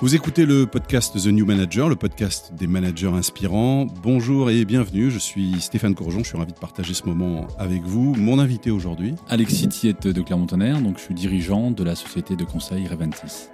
Vous 0.00 0.14
écoutez 0.14 0.46
le 0.46 0.64
podcast 0.64 1.20
The 1.20 1.26
New 1.26 1.44
Manager, 1.44 1.88
le 1.88 1.96
podcast 1.96 2.54
des 2.54 2.68
managers 2.68 3.08
inspirants. 3.08 3.86
Bonjour 4.00 4.48
et 4.48 4.64
bienvenue, 4.64 5.10
je 5.10 5.18
suis 5.18 5.60
Stéphane 5.60 5.96
Courgeon, 5.96 6.20
je 6.20 6.28
suis 6.28 6.38
ravi 6.38 6.52
de 6.52 6.58
partager 6.58 6.94
ce 6.94 7.04
moment 7.04 7.48
avec 7.58 7.82
vous. 7.82 8.14
Mon 8.14 8.38
invité 8.38 8.70
aujourd'hui 8.70 9.16
Alexis 9.28 9.68
Thiette 9.68 10.06
de 10.06 10.22
Clermont-Tonnerre, 10.22 10.80
donc 10.80 10.98
je 10.98 11.02
suis 11.02 11.14
dirigeant 11.14 11.72
de 11.72 11.82
la 11.82 11.96
société 11.96 12.36
de 12.36 12.44
conseil 12.44 12.86
Reventis. 12.86 13.48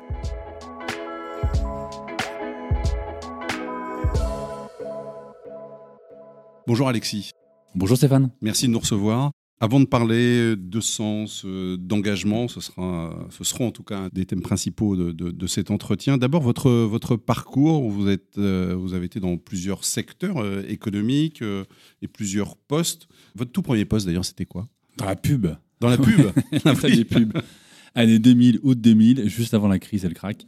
Bonjour 6.67 6.89
Alexis. 6.91 7.31
Bonjour 7.75 7.97
Stéphane. 7.97 8.31
Merci 8.43 8.67
de 8.67 8.73
nous 8.73 8.81
recevoir. 8.81 9.31
Avant 9.65 9.81
de 9.81 9.87
parler 9.87 10.57
de 10.57 10.81
sens, 10.81 11.43
euh, 11.47 11.79
d'engagement, 11.79 12.49
ce, 12.49 12.61
sera, 12.61 13.27
ce 13.31 13.45
seront 13.45 13.69
en 13.69 13.71
tout 13.71 13.83
cas 13.83 14.11
des 14.13 14.27
thèmes 14.27 14.43
principaux 14.43 14.95
de, 14.95 15.47
cet 15.47 15.71
entretien. 15.71 16.19
D'abord, 16.19 16.43
votre, 16.43 16.71
votre 16.71 17.17
parcours, 17.17 17.89
vous, 17.89 18.11
êtes, 18.11 18.37
euh, 18.37 18.77
vous 18.79 18.93
avez 18.93 19.07
été 19.07 19.21
dans 19.21 19.39
plusieurs 19.39 19.85
secteurs 19.85 20.37
euh, 20.37 20.63
économiques 20.69 21.43
et 22.03 22.09
plusieurs 22.09 22.59
postes. 22.59 23.09
Votre 23.37 23.53
tout 23.53 23.63
premier 23.63 23.87
poste, 23.87 24.05
d'ailleurs, 24.05 24.27
c'était 24.27 24.45
quoi? 24.45 24.69
Dans 24.99 25.07
la 25.07 25.17
pub. 25.17 25.47
Dans 25.81 25.89
la 25.89 25.97
pub 25.97 26.31
La 26.67 26.75
des 26.75 27.07
pubs. 27.07 27.33
Année 27.95 28.19
2000, 28.19 28.61
août 28.65 28.79
2000, 28.79 29.31
juste 29.31 29.55
avant 29.55 29.69
la 29.69 29.79
crise 29.79 30.05
et 30.05 30.09
le 30.09 30.15
crack, 30.15 30.45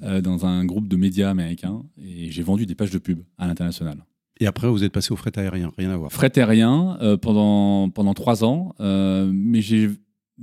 dans 0.00 0.44
un 0.44 0.64
groupe 0.64 0.88
de 0.88 0.96
médias 0.96 1.30
américains. 1.30 1.84
Et 2.02 2.32
j'ai 2.32 2.42
vendu 2.42 2.66
des 2.66 2.74
pages 2.74 2.90
de 2.90 2.98
pub 2.98 3.20
à 3.38 3.46
l'international. 3.46 4.04
Et 4.38 4.46
après, 4.46 4.68
vous 4.68 4.84
êtes 4.84 4.92
passé 4.92 5.12
au 5.12 5.16
fret 5.16 5.38
aérien, 5.38 5.72
rien 5.76 5.90
à 5.90 5.96
voir. 5.96 6.12
Fret 6.12 6.38
aérien 6.38 6.98
euh, 7.00 7.16
pendant, 7.16 7.88
pendant 7.90 8.14
trois 8.14 8.44
ans, 8.44 8.74
euh, 8.80 9.30
mais 9.32 9.62
j'ai 9.62 9.90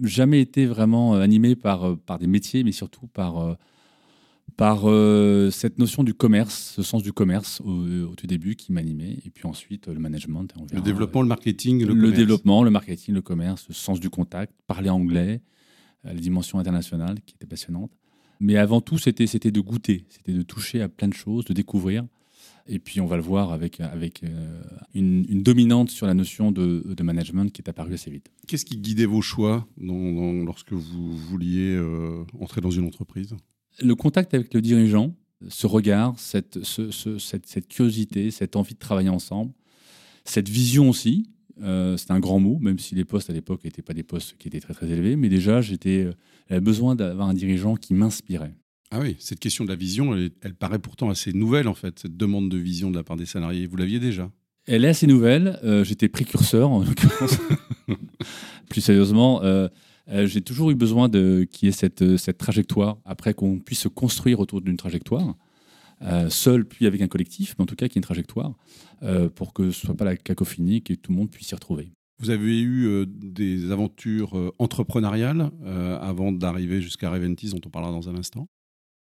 jamais 0.02 0.42
été 0.42 0.66
vraiment 0.66 1.16
euh, 1.16 1.22
animé 1.22 1.56
par, 1.56 1.98
par 2.00 2.18
des 2.18 2.26
métiers, 2.26 2.64
mais 2.64 2.72
surtout 2.72 3.06
par, 3.08 3.58
par 4.58 4.85
cette 5.52 5.77
notion 5.77 6.04
du 6.04 6.16
commerce, 6.16 6.74
ce 6.76 6.82
sens 6.82 7.04
du 7.04 7.13
commerce 7.13 7.62
au, 7.62 8.16
tout 8.16 8.26
début 8.26 8.55
qui 8.55 8.72
m'animait, 8.74 9.20
et 9.26 9.30
puis 9.30 9.48
ensuite 9.48 9.88
le 9.88 10.00
management. 10.00 10.48
le 10.72 10.82
développement, 10.82 11.22
le 11.22 11.28
marketing, 11.28 11.85
le, 11.85 11.94
le 11.94 12.12
développement, 12.12 12.63
le 12.63 12.72
marketing, 12.72 13.13
le 13.13 13.22
commerce, 13.22 13.66
le 13.70 13.76
sens 13.76 14.00
du 14.00 14.10
contact, 14.10 14.54
parler 14.66 14.90
anglais, 14.90 15.41
la 16.04 16.13
dimension 16.16 16.57
internationale 16.57 17.20
qui 17.26 17.35
était 17.35 17.48
passionnante. 17.48 17.91
Mais 18.40 18.57
avant 18.57 18.82
tout, 18.82 18.98
c'était 18.98 19.52
de 19.52 19.62
goûter, 19.62 20.05
c'était 20.10 20.34
de 20.34 20.41
toucher 20.41 20.82
à 20.82 20.90
plein 20.90 21.07
de 21.07 21.13
choses, 21.13 21.46
de 21.46 21.54
découvrir. 21.54 22.05
Et 22.68 22.80
puis 22.80 23.02
on 23.02 23.06
va 23.06 23.18
le 23.18 23.22
voir 23.22 23.52
avec, 23.52 23.82
avec 23.82 24.24
euh, 24.24 24.62
une, 24.94 25.44
dominante 25.44 25.90
sur 25.90 26.08
la 26.08 26.14
notion 26.14 26.52
de, 26.52 27.04
management 27.04 27.52
qui 27.52 27.62
est 27.62 27.70
apparue 27.70 27.94
assez 27.94 28.10
vite. 28.10 28.32
Qu'est-ce 28.48 28.66
qui 28.66 28.78
guidait 28.78 29.06
vos 29.06 29.22
choix 29.22 29.68
lorsque 29.78 30.72
vous 30.72 31.18
vouliez 31.18 31.76
euh, 31.76 32.24
entrer 32.40 32.62
dans 32.62 32.72
une 32.72 32.86
entreprise? 32.86 33.36
Le 33.82 33.96
contact 33.96 34.34
avec 34.34 34.54
le 34.54 34.62
dirigeant, 34.62 35.14
ce 35.50 35.68
regard, 35.68 36.18
cette, 36.18 36.64
cette, 36.64 37.68
curiosité, 37.68 38.32
cette 38.32 38.56
envie 38.56 38.76
de 38.76 38.80
travailler 38.80 39.10
ensemble, 39.10 39.52
cette 40.24 40.48
vision 40.48 40.90
aussi. 40.90 41.30
Euh, 41.62 41.98
c'est 41.98 42.12
un 42.12 42.20
grand 42.20 42.40
mot, 42.40 42.58
même 42.60 42.80
si 42.80 42.96
les 42.96 43.06
postes 43.06 43.30
à 43.30 43.34
l'époque 43.34 43.64
n'étaient 43.66 43.82
pas 43.82 43.94
des 43.94 44.04
postes 44.04 44.38
qui 44.38 44.48
étaient 44.48 44.62
très 44.62 44.74
très 44.74 44.90
élevés, 44.90 45.16
mais 45.18 45.30
déjà 45.30 45.62
j'étais 45.62 46.08
besoin 46.50 46.96
d'avoir 46.96 47.28
un 47.28 47.34
dirigeant 47.34 47.76
qui 47.76 47.94
m'inspirait. 47.94 48.56
Ah 48.96 48.99
oui, 48.99 49.16
cette 49.18 49.40
question 49.40 49.63
de 49.63 49.70
la 49.70 49.76
vision, 49.76 50.13
elle, 50.13 50.54
paraît 50.54 50.77
pourtant 50.77 51.10
assez 51.10 51.34
nouvelle 51.34 51.68
en 51.68 51.74
fait, 51.74 51.98
cette 51.98 52.16
demande 52.16 52.49
de 52.49 52.60
vision 52.60 52.91
de 52.91 52.96
la 52.96 53.04
part 53.04 53.18
des 53.18 53.26
salariés. 53.26 53.66
Vous 53.66 53.76
l'aviez 53.76 54.00
déjà? 54.00 54.32
Elle 54.68 54.85
est 54.85 54.90
assez 54.90 55.08
nouvelle. 55.08 55.60
Euh, 55.63 55.84
j'étais 55.84 56.08
précurseur 56.10 56.70
en 56.70 56.84
l'occurrence. 56.84 57.40
Plus 58.70 58.82
sérieusement, 58.82 59.41
euh, 59.41 59.68
euh, 60.10 60.27
j'ai 60.27 60.41
toujours 60.41 60.70
eu 60.70 60.76
besoin 60.76 61.10
de 61.10 61.48
qu'il 61.52 61.66
y 61.66 61.70
ait 61.70 61.72
cette, 61.72 62.18
cette 62.18 62.38
trajectoire, 62.38 63.00
après 63.04 63.34
qu'on 63.34 63.58
puisse 63.58 63.80
se 63.80 63.88
construire 63.88 64.40
autour 64.40 64.62
d'une 64.62 64.78
trajectoire. 64.78 65.38
seul 66.30 66.63
puis 66.63 66.85
avec 66.85 67.02
un 67.02 67.07
collectif, 67.07 67.56
mais 67.57 67.63
en 67.63 67.66
tout 67.66 67.75
cas 67.75 67.88
qu'il 67.88 67.96
y 67.96 67.97
ait 67.97 68.02
une 68.02 68.03
trajectoire, 68.03 68.53
pour 69.34 69.53
que 69.53 69.72
ce 69.72 69.88
ne 69.88 69.88
soit 69.88 69.97
pas 69.97 70.06
la 70.06 70.17
cacophonie, 70.17 70.84
que 70.84 70.94
tout 70.94 71.12
le 71.12 71.17
monde 71.17 71.31
puisse 71.31 71.47
s'y 71.47 71.56
retrouver. 71.56 71.90
Vous 72.19 72.29
avez 72.29 72.62
eu 72.62 73.07
des 73.07 73.72
aventures 73.72 74.53
entrepreneuriales 74.59 75.50
avant 76.00 76.31
d'arriver 76.31 76.79
jusqu'à 76.79 77.09
Reventis, 77.09 77.50
dont 77.50 77.62
on 77.66 77.69
parlera 77.72 77.91
dans 77.91 78.07
un 78.07 78.16
instant 78.16 78.47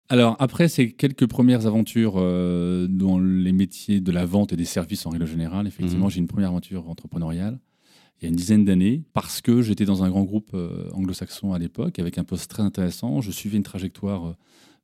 alors 0.09 0.37
après 0.39 0.69
ces 0.69 0.93
quelques 0.93 1.27
premières 1.27 1.67
aventures 1.67 2.15
euh, 2.17 2.87
dans 2.89 3.19
les 3.19 3.53
métiers 3.53 4.01
de 4.01 4.13
la 4.13 4.25
vente 4.25 4.53
et 4.53 4.57
des 4.57 4.65
services 4.65 5.07
en 5.07 5.11
règle 5.11 5.27
générale, 5.27 5.67
effectivement, 5.67 6.07
mhm. 6.07 6.11
j'ai 6.11 6.19
une 6.19 6.29
première 6.29 6.51
aventure 6.51 6.89
entrepreneuriale 6.89 7.59
il 8.21 8.25
y 8.25 8.27
a 8.27 8.29
une 8.29 8.37
dizaine 8.37 8.65
d'années 8.65 9.05
parce 9.13 9.41
que 9.41 9.61
j'étais 9.63 9.85
dans 9.85 10.03
un 10.03 10.09
grand 10.09 10.25
groupe 10.25 10.51
euh, 10.55 10.89
anglo-saxon 10.93 11.53
à 11.53 11.59
l'époque 11.59 11.99
avec 11.99 12.19
un 12.19 12.25
poste 12.25 12.51
très 12.51 12.63
intéressant. 12.63 13.21
Je 13.21 13.31
suivais 13.31 13.59
une 13.59 13.63
trajectoire 13.63 14.29
euh, 14.29 14.33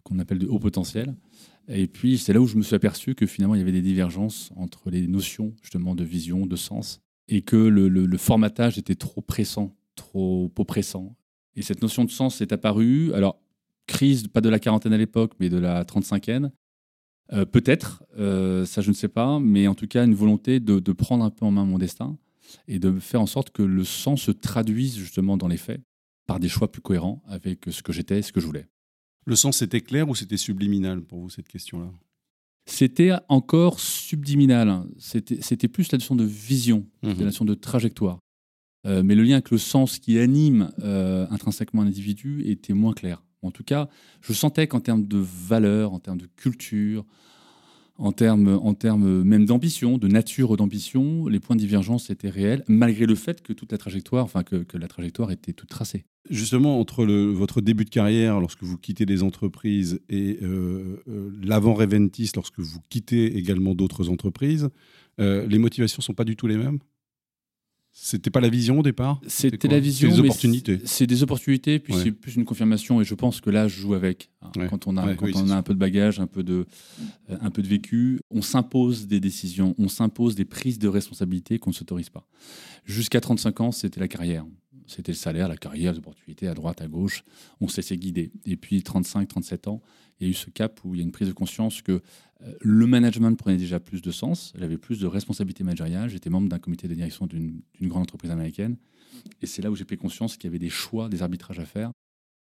qu'on 0.02 0.18
appelle 0.18 0.38
de 0.38 0.46
haut 0.46 0.58
potentiel. 0.58 1.14
Et 1.68 1.86
puis 1.86 2.18
c'est 2.18 2.32
là 2.32 2.40
où 2.40 2.46
je 2.46 2.56
me 2.56 2.62
suis 2.62 2.74
aperçu 2.74 3.14
que 3.14 3.24
finalement 3.24 3.54
il 3.54 3.58
y 3.58 3.62
avait 3.62 3.72
des 3.72 3.82
divergences 3.82 4.50
entre 4.56 4.90
les 4.90 5.06
notions 5.06 5.54
justement 5.62 5.94
de 5.94 6.04
vision, 6.04 6.44
de 6.44 6.56
sens, 6.56 7.00
et 7.28 7.42
que 7.42 7.56
le, 7.56 7.88
le 7.88 8.18
formatage 8.18 8.78
était 8.78 8.96
trop 8.96 9.22
pressant, 9.22 9.74
trop 9.94 10.52
oppressant. 10.58 11.16
Et 11.54 11.62
cette 11.62 11.80
notion 11.80 12.04
de 12.04 12.10
sens 12.10 12.40
est 12.40 12.52
apparue. 12.52 13.14
Alors 13.14 13.38
crise, 13.86 14.28
pas 14.28 14.40
de 14.40 14.48
la 14.48 14.58
quarantaine 14.58 14.92
à 14.92 14.98
l'époque, 14.98 15.32
mais 15.40 15.48
de 15.48 15.58
la 15.58 15.84
35e. 15.84 16.50
Euh, 17.32 17.46
peut-être, 17.46 18.04
euh, 18.18 18.66
ça 18.66 18.82
je 18.82 18.90
ne 18.90 18.94
sais 18.94 19.08
pas, 19.08 19.38
mais 19.40 19.66
en 19.66 19.74
tout 19.74 19.86
cas 19.86 20.04
une 20.04 20.14
volonté 20.14 20.60
de, 20.60 20.92
prendre 20.92 21.24
un 21.24 21.30
peu 21.30 21.46
en 21.46 21.50
main 21.50 21.64
mon 21.64 21.78
destin 21.78 22.18
et 22.68 22.78
de 22.78 22.98
faire 22.98 23.20
en 23.20 23.26
sorte 23.26 23.50
que 23.50 23.62
le 23.62 23.84
sens 23.84 24.22
se 24.22 24.30
traduise 24.30 24.96
justement 24.96 25.36
dans 25.36 25.48
les 25.48 25.56
faits 25.56 25.80
par 26.26 26.40
des 26.40 26.48
choix 26.48 26.70
plus 26.70 26.82
cohérents 26.82 27.22
avec 27.26 27.64
ce 27.70 27.82
que 27.82 27.92
j'étais 27.92 28.18
et 28.18 28.22
ce 28.22 28.32
que 28.32 28.40
je 28.40 28.46
voulais. 28.46 28.66
Le 29.24 29.36
sens 29.36 29.62
était 29.62 29.80
clair 29.80 30.08
ou 30.08 30.14
c'était 30.14 30.36
subliminal 30.36 31.00
pour 31.00 31.20
vous 31.20 31.30
cette 31.30 31.48
question-là? 31.48 31.90
C'était 32.66 33.12
encore 33.28 33.80
subliminal. 33.80 34.84
C'était 34.98 35.68
plus 35.68 35.90
la 35.90 35.98
notion 35.98 36.14
de 36.14 36.24
vision, 36.24 36.86
la 37.02 37.14
mhm. 37.14 37.24
notion 37.24 37.44
de 37.44 37.54
trajectoire. 37.54 38.18
Euh, 38.86 39.02
mais 39.02 39.14
le 39.14 39.22
lien 39.22 39.34
avec 39.34 39.50
le 39.50 39.58
sens 39.58 39.98
qui 39.98 40.18
anime 40.18 40.70
intrinsèquement 41.30 41.82
un 41.82 41.86
individu 41.86 42.42
était 42.44 42.74
moins 42.74 42.92
clair. 42.92 43.22
En 43.42 43.50
tout 43.50 43.64
cas, 43.64 43.88
je 44.20 44.32
sentais 44.32 44.66
qu'en 44.66 44.80
termes 44.80 45.06
de 45.06 45.18
valeur, 45.18 45.92
en 45.92 45.98
termes 45.98 46.18
de 46.18 46.28
culture, 46.36 47.04
en 47.98 48.12
termes, 48.12 49.22
même 49.22 49.44
d'ambition, 49.44 49.98
de 49.98 50.08
nature 50.08 50.56
d'ambition, 50.56 51.28
les 51.28 51.40
points 51.40 51.56
de 51.56 51.60
divergence 51.60 52.10
étaient 52.10 52.30
réels, 52.30 52.64
malgré 52.66 53.06
le 53.06 53.14
fait 53.14 53.42
que 53.42 53.52
toute 53.52 53.70
la 53.70 53.78
trajectoire, 53.78 54.24
enfin 54.24 54.42
que, 54.42 54.64
la 54.76 54.88
trajectoire 54.88 55.30
était 55.30 55.52
toute 55.52 55.68
tracée. 55.68 56.04
Justement, 56.30 56.80
entre 56.80 57.04
votre 57.04 57.60
début 57.60 57.84
de 57.84 57.90
carrière, 57.90 58.40
lorsque 58.40 58.62
vous 58.62 58.78
quittez 58.78 59.06
des 59.06 59.22
entreprises, 59.22 60.00
et 60.08 60.38
euh, 60.42 61.02
euh, 61.08 61.30
l'avant 61.42 61.74
Reventis, 61.74 62.30
lorsque 62.34 62.60
vous 62.60 62.80
quittez 62.88 63.36
également 63.36 63.74
d'autres 63.74 64.08
entreprises, 64.08 64.70
euh, 65.20 65.46
les 65.46 65.58
motivations 65.58 66.00
ne 66.00 66.04
sont 66.04 66.14
pas 66.14 66.24
du 66.24 66.36
tout 66.36 66.46
les 66.46 66.56
mêmes? 66.56 66.78
C'était 67.94 68.30
pas 68.30 68.40
la 68.40 68.48
vision 68.48 68.78
au 68.78 68.82
départ 68.82 69.20
C'était 69.26 69.68
la 69.68 69.78
vision. 69.78 70.08
C'est 70.08 70.16
des 70.16 70.20
opportunités. 70.20 70.80
C'est 70.84 71.06
des 71.06 71.22
opportunités, 71.22 71.78
puis 71.78 71.94
c'est 71.94 72.10
plus 72.10 72.36
une 72.36 72.44
confirmation. 72.44 73.00
Et 73.02 73.04
je 73.04 73.14
pense 73.14 73.40
que 73.40 73.50
là, 73.50 73.68
je 73.68 73.80
joue 73.80 73.94
avec. 73.94 74.30
Hein. 74.40 74.50
Quand 74.70 74.86
on 74.86 74.96
a, 74.96 75.14
quand 75.14 75.28
on 75.34 75.50
a 75.50 75.56
un 75.56 75.62
peu 75.62 75.74
de 75.74 75.78
bagage, 75.78 76.18
un 76.18 76.26
peu 76.26 76.42
de, 76.42 76.66
euh, 77.30 77.36
un 77.40 77.50
peu 77.50 77.60
de 77.60 77.68
vécu, 77.68 78.20
on 78.30 78.40
s'impose 78.40 79.06
des 79.06 79.20
décisions, 79.20 79.74
on 79.78 79.88
s'impose 79.88 80.34
des 80.34 80.46
prises 80.46 80.78
de 80.78 80.88
responsabilité 80.88 81.58
qu'on 81.58 81.70
ne 81.70 81.74
s'autorise 81.74 82.08
pas. 82.08 82.26
Jusqu'à 82.86 83.20
35 83.20 83.60
ans, 83.60 83.72
c'était 83.72 84.00
la 84.00 84.08
carrière. 84.08 84.46
C'était 84.86 85.12
le 85.12 85.16
salaire, 85.16 85.48
la 85.48 85.56
carrière, 85.56 85.92
les 85.92 85.98
opportunités 85.98 86.48
à 86.48 86.54
droite, 86.54 86.80
à 86.80 86.88
gauche. 86.88 87.24
On 87.60 87.68
s'est 87.68 87.82
laissait 87.82 87.96
guider. 87.96 88.32
Et 88.46 88.56
puis 88.56 88.82
35, 88.82 89.28
37 89.28 89.68
ans, 89.68 89.80
il 90.20 90.26
y 90.26 90.26
a 90.28 90.30
eu 90.30 90.34
ce 90.34 90.50
cap 90.50 90.80
où 90.84 90.94
il 90.94 90.98
y 90.98 91.00
a 91.00 91.04
une 91.04 91.12
prise 91.12 91.28
de 91.28 91.32
conscience 91.32 91.82
que 91.82 92.00
euh, 92.42 92.52
le 92.60 92.86
management 92.86 93.36
prenait 93.36 93.56
déjà 93.56 93.80
plus 93.80 94.02
de 94.02 94.10
sens, 94.10 94.52
j'avais 94.56 94.78
plus 94.78 95.00
de 95.00 95.06
responsabilités 95.06 95.64
managériales, 95.64 96.10
j'étais 96.10 96.30
membre 96.30 96.48
d'un 96.48 96.58
comité 96.58 96.88
de 96.88 96.94
direction 96.94 97.26
d'une 97.26 97.62
grande 97.82 98.02
entreprise 98.02 98.30
américaine, 98.30 98.76
et 99.40 99.46
c'est 99.46 99.62
là 99.62 99.70
où 99.70 99.76
j'ai 99.76 99.84
pris 99.84 99.96
conscience 99.96 100.36
qu'il 100.36 100.44
y 100.44 100.50
avait 100.50 100.58
des 100.58 100.70
choix, 100.70 101.08
des 101.08 101.22
arbitrages 101.22 101.58
à 101.58 101.64
faire, 101.64 101.92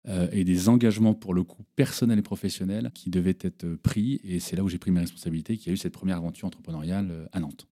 euh, 0.08 0.28
et 0.32 0.44
des 0.44 0.68
engagements 0.68 1.14
pour 1.14 1.32
le 1.32 1.44
coup 1.44 1.62
personnels 1.76 2.18
et 2.18 2.22
professionnels 2.22 2.90
qui 2.94 3.10
devaient 3.10 3.38
être 3.40 3.66
pris, 3.76 4.20
et 4.24 4.40
c'est 4.40 4.56
là 4.56 4.64
où 4.64 4.68
j'ai 4.68 4.78
pris 4.78 4.90
mes 4.90 5.00
responsabilités, 5.00 5.56
qu'il 5.56 5.68
y 5.68 5.70
a 5.70 5.74
eu 5.74 5.76
cette 5.78 5.92
première 5.92 6.16
aventure 6.16 6.46
entrepreneuriale 6.46 7.08
euh, 7.10 7.26
à 7.32 7.40
Nantes. 7.40 7.68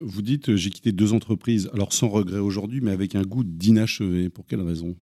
Vous 0.00 0.22
dites, 0.22 0.56
j'ai 0.56 0.70
quitté 0.70 0.92
deux 0.92 1.12
entreprises, 1.12 1.68
alors 1.74 1.92
sans 1.92 2.08
regret 2.08 2.38
aujourd'hui, 2.38 2.80
mais 2.80 2.90
avec 2.90 3.14
un 3.14 3.22
goût 3.22 3.44
d'inachevé. 3.44 4.30
Pour 4.30 4.46
quelle 4.46 4.62
raison? 4.62 4.96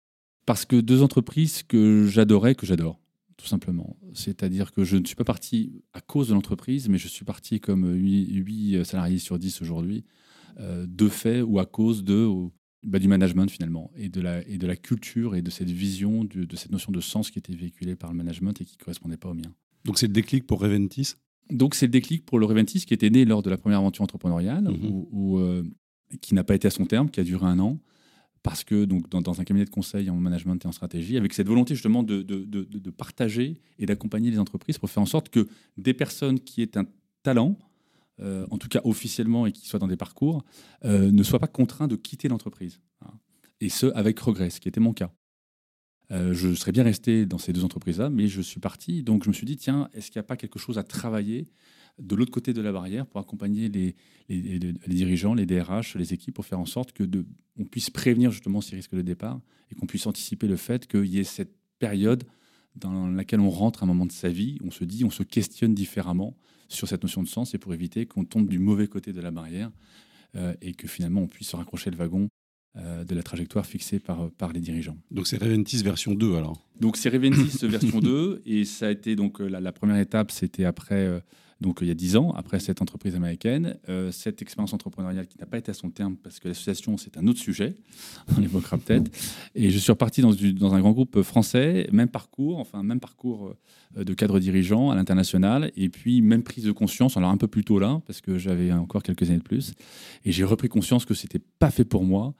Parce 0.45 0.65
que 0.65 0.75
deux 0.75 1.03
entreprises 1.03 1.63
que 1.63 2.07
j'adorais, 2.07 2.55
que 2.55 2.65
j'adore 2.65 2.99
tout 3.37 3.45
simplement. 3.45 3.95
C'est-à-dire 4.13 4.73
que 4.73 4.83
je 4.83 4.97
ne 4.97 5.05
suis 5.05 5.15
pas 5.15 5.23
parti 5.23 5.83
à 5.93 6.01
cause 6.01 6.29
de 6.29 6.33
l'entreprise, 6.33 6.89
mais 6.89 6.97
je 6.97 7.07
suis 7.07 7.23
parti 7.23 7.59
comme 7.59 7.93
8, 7.93 8.83
salariés 8.83 9.19
sur 9.19 9.39
10 9.39 9.61
aujourd'hui, 9.61 10.03
euh, 10.59 10.85
de 10.87 11.07
fait 11.07 11.41
ou 11.41 11.59
à 11.59 11.65
cause 11.65 12.03
de, 12.03 12.27
bah, 12.83 12.99
du 12.99 13.07
management 13.07 13.49
finalement, 13.49 13.91
et 13.95 14.09
de, 14.09 14.21
la, 14.21 14.45
et 14.47 14.57
de 14.57 14.67
la 14.67 14.75
culture 14.75 15.35
et 15.35 15.41
de 15.41 15.51
cette 15.51 15.69
vision, 15.69 16.23
de, 16.25 16.55
cette 16.55 16.71
notion 16.71 16.91
de 16.91 16.99
sens 16.99 17.29
qui 17.29 17.37
était 17.37 17.53
véhiculée 17.53 17.95
par 17.95 18.11
le 18.11 18.17
management 18.17 18.59
et 18.59 18.65
qui 18.65 18.75
ne 18.77 18.83
correspondait 18.83 19.17
pas 19.17 19.29
au 19.29 19.35
mien. 19.35 19.53
Donc 19.85 19.99
c'est 19.99 20.07
le 20.07 20.13
déclic 20.13 20.47
pour 20.47 20.59
Reventis? 20.59 21.13
Donc 21.49 21.75
c'est 21.75 21.85
le 21.85 21.91
déclic 21.91 22.25
pour 22.25 22.39
le 22.39 22.45
Reventis 22.45 22.85
qui 22.85 22.93
était 22.93 23.09
né 23.09 23.25
lors 23.25 23.41
de 23.41 23.49
la 23.49 23.57
première 23.57 23.79
aventure 23.79 24.03
entrepreneuriale, 24.03 24.63
mhm. 24.63 25.05
euh, 25.37 25.63
qui 26.21 26.33
n'a 26.33 26.43
pas 26.43 26.55
été 26.55 26.67
à 26.67 26.71
son 26.71 26.85
terme, 26.85 27.09
qui 27.09 27.19
a 27.19 27.23
duré 27.23 27.45
un 27.45 27.59
an 27.59 27.79
parce 28.47 28.63
que 28.63 28.85
donc, 28.85 29.09
dans, 29.09 29.41
un 29.41 29.43
cabinet 29.43 29.65
de 29.65 29.69
conseil 29.69 30.09
en 30.09 30.15
management 30.15 30.63
et 30.63 30.67
en 30.69 30.71
stratégie, 30.71 31.17
avec 31.17 31.33
cette 31.33 31.47
volonté 31.47 31.75
justement 31.75 32.01
de, 32.01 32.21
de, 32.21 32.89
partager 32.91 33.59
et 33.77 33.85
d'accompagner 33.85 34.31
les 34.31 34.39
entreprises 34.39 34.77
pour 34.77 34.89
faire 34.89 35.03
en 35.03 35.07
sorte 35.07 35.27
que 35.27 35.49
des 35.75 35.93
personnes 35.93 36.39
qui 36.39 36.61
aient 36.61 36.77
un 36.77 36.85
talent, 37.23 37.57
euh, 38.21 38.47
en 38.49 38.57
tout 38.57 38.69
cas 38.69 38.79
officiellement 38.85 39.47
et 39.47 39.51
qui 39.51 39.67
soient 39.67 39.79
dans 39.79 39.87
des 39.87 39.97
parcours, 39.97 40.45
euh, 40.85 41.11
ne 41.11 41.23
soient 41.23 41.39
pas 41.39 41.47
contraints 41.47 41.89
de 41.89 41.97
quitter 41.97 42.29
l'entreprise. 42.29 42.79
Hein. 43.01 43.11
Et 43.59 43.67
ce, 43.67 43.87
avec 43.87 44.17
regret, 44.19 44.49
ce 44.49 44.61
qui 44.61 44.69
était 44.69 44.79
mon 44.79 44.93
cas. 44.93 45.11
Euh, 46.11 46.33
je 46.33 46.53
serais 46.53 46.71
bien 46.71 46.83
resté 46.83 47.25
dans 47.25 47.37
ces 47.37 47.51
deux 47.53 47.65
entreprises-là, 47.65 48.09
mais 48.09 48.27
je 48.27 48.41
suis 48.41 48.59
parti. 48.59 49.03
Donc 49.03 49.23
je 49.23 49.29
me 49.29 49.33
suis 49.33 49.45
dit, 49.45 49.57
tiens, 49.57 49.89
est-ce 49.93 50.09
qu'il 50.09 50.19
n'y 50.19 50.25
a 50.25 50.27
pas 50.27 50.37
quelque 50.37 50.59
chose 50.59 50.77
à 50.77 50.83
travailler 50.83 51.47
de 51.99 52.15
l'autre 52.15 52.31
côté 52.31 52.53
de 52.53 52.61
la 52.61 52.71
barrière 52.71 53.05
pour 53.05 53.19
accompagner 53.19 53.69
les, 53.69 53.95
dirigeants, 54.87 55.33
les 55.33 55.45
DRH, 55.45 55.95
les 55.95 56.13
équipes, 56.13 56.35
pour 56.35 56.45
faire 56.45 56.59
en 56.59 56.65
sorte 56.65 56.91
que 56.93 57.03
on 57.59 57.65
puisse 57.65 57.89
prévenir 57.89 58.31
justement 58.31 58.61
ces 58.61 58.75
risques 58.75 58.95
de 58.95 59.01
départ 59.01 59.39
et 59.71 59.75
qu'on 59.75 59.87
puisse 59.87 60.05
anticiper 60.05 60.47
le 60.47 60.57
fait 60.57 60.87
qu'il 60.87 61.07
y 61.07 61.19
ait 61.19 61.23
cette 61.23 61.55
période 61.79 62.23
dans 62.75 63.07
laquelle 63.07 63.39
on 63.39 63.49
rentre 63.49 63.81
à 63.81 63.85
un 63.85 63.87
moment 63.87 64.05
de 64.05 64.11
sa 64.11 64.29
vie, 64.29 64.59
on 64.63 64.69
se 64.69 64.83
dit, 64.83 65.03
on 65.03 65.09
se 65.09 65.23
questionne 65.23 65.73
différemment 65.73 66.37
sur 66.69 66.87
cette 66.87 67.01
notion 67.01 67.23
de 67.23 67.27
sens 67.27 67.55
et 67.55 67.57
pour 67.57 67.73
éviter 67.73 68.05
qu'on 68.05 68.25
tombe 68.25 68.47
du 68.47 68.59
mauvais 68.59 68.87
côté 68.87 69.13
de 69.13 69.21
la 69.21 69.31
barrière 69.31 69.71
euh, 70.35 70.53
et 70.61 70.73
que 70.73 70.87
finalement 70.87 71.21
on 71.21 71.27
puisse 71.27 71.49
se 71.49 71.55
raccrocher 71.55 71.89
le 71.89 71.97
wagon 71.97 72.27
de 72.77 73.15
la 73.15 73.23
trajectoire 73.23 73.65
fixée 73.65 73.99
par, 73.99 74.29
par 74.37 74.53
les 74.53 74.59
dirigeants. 74.59 74.97
Donc 75.11 75.27
c'est 75.27 75.41
Reventis 75.41 75.81
version 75.83 76.13
2 76.13 76.35
alors 76.35 76.61
Donc 76.79 76.97
c'est 76.97 77.09
Reventis 77.09 77.57
version 77.67 77.99
2 77.99 78.43
et 78.45 78.65
ça 78.65 78.87
a 78.87 78.91
été 78.91 79.15
donc 79.15 79.41
euh, 79.41 79.47
la, 79.47 79.71
première 79.71 79.97
étape 79.97 80.31
c'était 80.31 80.65
après 80.65 81.21
donc 81.61 81.79
il 81.81 81.87
y 81.87 81.91
a 81.91 81.95
dix 81.95 82.15
ans, 82.15 82.33
après 82.35 82.59
cette 82.59 82.81
entreprise 82.81 83.15
américaine, 83.15 83.77
euh, 83.89 84.11
cette 84.11 84.41
expérience 84.41 84.73
entrepreneuriale 84.73 85.27
qui 85.27 85.37
n'a 85.39 85.45
pas 85.45 85.57
été 85.57 85.71
à 85.71 85.73
son 85.73 85.89
terme 85.89 86.15
parce 86.15 86.39
que 86.39 86.47
l'association, 86.47 86.97
c'est 86.97 87.17
un 87.17 87.25
autre 87.27 87.39
sujet, 87.39 87.75
on 88.37 88.41
évoquera 88.41 88.77
peut-être. 88.77 89.11
Et 89.55 89.69
je 89.71 89.77
suis 89.77 89.91
reparti 89.91 90.21
dans, 90.21 90.33
dans, 90.33 90.73
un 90.75 90.79
grand 90.79 90.91
groupe 90.91 91.21
français, 91.21 91.87
même 91.91 92.09
parcours, 92.09 92.59
enfin 92.59 92.83
même 92.83 92.99
parcours 92.99 93.55
euh, 93.97 94.03
de 94.03 94.13
cadre 94.13 94.39
dirigeant 94.39 94.91
à 94.91 94.95
l'international, 94.95 95.71
et 95.75 95.89
puis 95.89 96.21
même 96.21 96.43
prise 96.43 96.63
de 96.63 96.71
conscience, 96.71 97.17
alors 97.17 97.31
un 97.31 97.37
peu 97.37 97.47
plus 97.47 97.63
tôt 97.63 97.79
là, 97.79 98.01
parce 98.05 98.21
que 98.21 98.37
j'avais 98.37 98.71
encore 98.71 99.01
quelques 99.01 99.29
années 99.29 99.39
de 99.39 99.43
plus, 99.43 99.73
et 100.25 100.31
j'ai 100.31 100.43
repris 100.43 100.69
conscience 100.69 101.05
que 101.05 101.13
c'était 101.13 101.41
pas 101.59 101.71
fait 101.71 101.85
pour 101.85 102.03
moi 102.03 102.33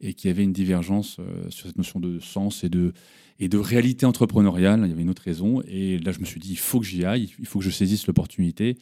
et 0.00 0.14
qu'il 0.14 0.28
y 0.28 0.30
avait 0.30 0.44
une 0.44 0.52
divergence 0.52 1.18
euh, 1.20 1.50
sur 1.50 1.66
cette 1.66 1.76
notion 1.76 2.00
de 2.00 2.18
sens 2.20 2.64
et 2.64 2.68
de, 2.68 2.92
et 3.38 3.48
de 3.48 3.58
réalité 3.58 4.06
entrepreneuriale. 4.06 4.80
Il 4.84 4.88
y 4.88 4.92
avait 4.92 5.02
une 5.02 5.10
autre 5.10 5.22
raison. 5.22 5.62
Et 5.68 5.98
là, 5.98 6.12
je 6.12 6.20
me 6.20 6.24
suis 6.24 6.40
dit, 6.40 6.52
il 6.52 6.58
faut 6.58 6.80
que 6.80 6.86
j'y 6.86 7.04
aille, 7.04 7.30
il 7.38 7.46
faut 7.46 7.58
que 7.58 7.64
je 7.64 7.70
saisisse 7.70 8.06
l'opportunité 8.06 8.78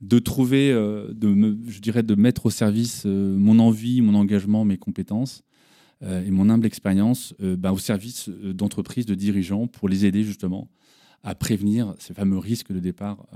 de 0.00 0.18
trouver, 0.18 0.70
euh, 0.72 1.12
de 1.12 1.58
je 1.66 1.80
dirais, 1.80 2.02
de 2.02 2.14
mettre 2.14 2.46
au 2.46 2.50
service 2.50 3.04
euh, 3.06 3.36
mon 3.36 3.58
envie, 3.58 4.00
mon 4.00 4.14
engagement, 4.14 4.64
mes 4.64 4.78
compétences 4.78 5.42
et 6.02 6.30
mon 6.30 6.48
humble 6.48 6.64
expérience 6.64 7.34
bah, 7.38 7.74
au 7.74 7.78
service 7.78 8.30
d'entreprises, 8.30 9.04
de 9.04 9.14
dirigeants, 9.14 9.66
pour 9.66 9.86
les 9.86 10.06
aider 10.06 10.24
justement 10.24 10.70
à 11.22 11.34
prévenir 11.34 11.94
ces 11.98 12.14
fameux 12.14 12.38
risques 12.38 12.72
de 12.72 12.78
départ 12.78 13.26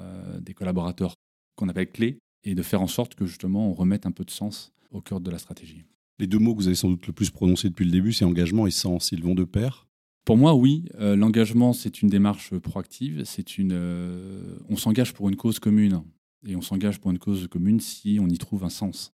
des 0.40 0.54
collaborateurs 0.54 1.14
qu'on 1.56 1.68
appelle 1.68 1.90
clés 1.90 2.20
et 2.42 2.54
de 2.54 2.62
faire 2.62 2.80
en 2.80 2.86
sorte 2.86 3.16
que 3.16 3.26
justement 3.26 3.68
on 3.68 3.74
remette 3.74 4.06
un 4.06 4.12
peu 4.12 4.24
de 4.24 4.30
sens 4.30 4.72
au 4.92 5.02
cœur 5.02 5.20
de 5.20 5.30
la 5.30 5.36
stratégie. 5.36 5.84
Les 6.18 6.26
deux 6.26 6.38
mots 6.38 6.54
que 6.54 6.60
vous 6.60 6.68
avez 6.68 6.76
sans 6.76 6.90
doute 6.90 7.06
le 7.06 7.12
plus 7.12 7.30
prononcés 7.30 7.68
depuis 7.68 7.84
le 7.84 7.90
début, 7.90 8.12
c'est 8.12 8.24
engagement 8.24 8.66
et 8.66 8.70
sens. 8.70 9.10
Ils 9.10 9.22
vont 9.22 9.34
de 9.34 9.44
pair? 9.44 9.88
Pour 10.24 10.36
moi, 10.36 10.54
oui. 10.54 10.86
Euh, 10.94 11.16
l'engagement, 11.16 11.72
c'est 11.72 12.02
une 12.02 12.08
démarche 12.08 12.56
proactive. 12.58 13.24
C'est 13.24 13.58
une, 13.58 13.72
euh, 13.72 14.56
on 14.68 14.76
s'engage 14.76 15.12
pour 15.12 15.28
une 15.28 15.36
cause 15.36 15.58
commune. 15.58 16.02
Et 16.46 16.56
on 16.56 16.62
s'engage 16.62 17.00
pour 17.00 17.10
une 17.10 17.18
cause 17.18 17.48
commune 17.48 17.80
si 17.80 18.18
on 18.20 18.28
y 18.28 18.38
trouve 18.38 18.64
un 18.64 18.68
sens. 18.70 19.12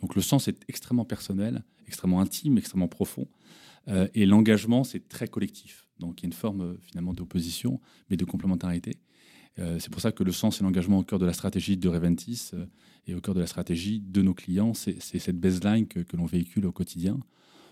Donc 0.00 0.14
le 0.14 0.22
sens 0.22 0.48
est 0.48 0.60
extrêmement 0.68 1.04
personnel, 1.04 1.64
extrêmement 1.86 2.20
intime, 2.20 2.56
extrêmement 2.56 2.88
profond. 2.88 3.26
Euh, 3.88 4.08
et 4.14 4.26
l'engagement, 4.26 4.84
c'est 4.84 5.08
très 5.08 5.26
collectif. 5.26 5.88
Donc 5.98 6.20
il 6.20 6.24
y 6.24 6.26
a 6.26 6.28
une 6.28 6.32
forme 6.32 6.76
finalement 6.80 7.14
d'opposition, 7.14 7.80
mais 8.10 8.16
de 8.16 8.24
complémentarité. 8.24 8.92
C'est 9.56 9.90
pour 9.90 10.00
ça 10.00 10.12
que 10.12 10.24
le 10.24 10.32
sens 10.32 10.60
et 10.60 10.64
l'engagement 10.64 10.98
au 10.98 11.02
cœur 11.02 11.18
de 11.18 11.26
la 11.26 11.32
stratégie 11.32 11.76
de 11.76 11.88
Reventis 11.88 12.52
et 13.06 13.14
au 13.14 13.20
cœur 13.20 13.34
de 13.34 13.40
la 13.40 13.46
stratégie 13.46 14.00
de 14.00 14.22
nos 14.22 14.34
clients, 14.34 14.74
c'est 14.74 15.00
cette 15.00 15.38
baseline 15.38 15.86
que 15.86 16.16
l'on 16.16 16.26
véhicule 16.26 16.66
au 16.66 16.72
quotidien 16.72 17.18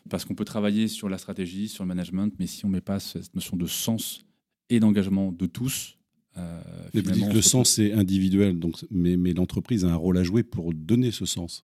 parce 0.09 0.25
qu'on 0.25 0.35
peut 0.35 0.45
travailler 0.45 0.89
sur 0.89 1.09
la 1.09 1.19
stratégie, 1.19 1.69
sur 1.69 1.85
le 1.85 1.89
management, 1.89 2.33
mais 2.39 2.47
si 2.47 2.65
on 2.65 2.69
ne 2.69 2.75
met 2.75 2.81
pas 2.81 3.01
cette 3.01 3.35
notion 3.35 3.57
de 3.57 3.67
sens 3.67 4.21
et 4.69 4.81
d'engagement 4.81 5.33
de 5.33 5.47
tous, 5.47 5.99
euh, 6.39 6.63
le 6.95 7.43
sens 7.43 7.79
est 7.79 7.93
individuel, 7.93 8.59
donc, 8.59 8.77
mais, 8.91 9.17
mais 9.17 9.33
l'entreprise 9.33 9.85
a 9.85 9.89
un 9.89 9.97
rôle 9.97 10.17
à 10.17 10.23
jouer 10.23 10.43
pour 10.43 10.73
donner 10.73 11.11
ce 11.11 11.27
sens. 11.27 11.65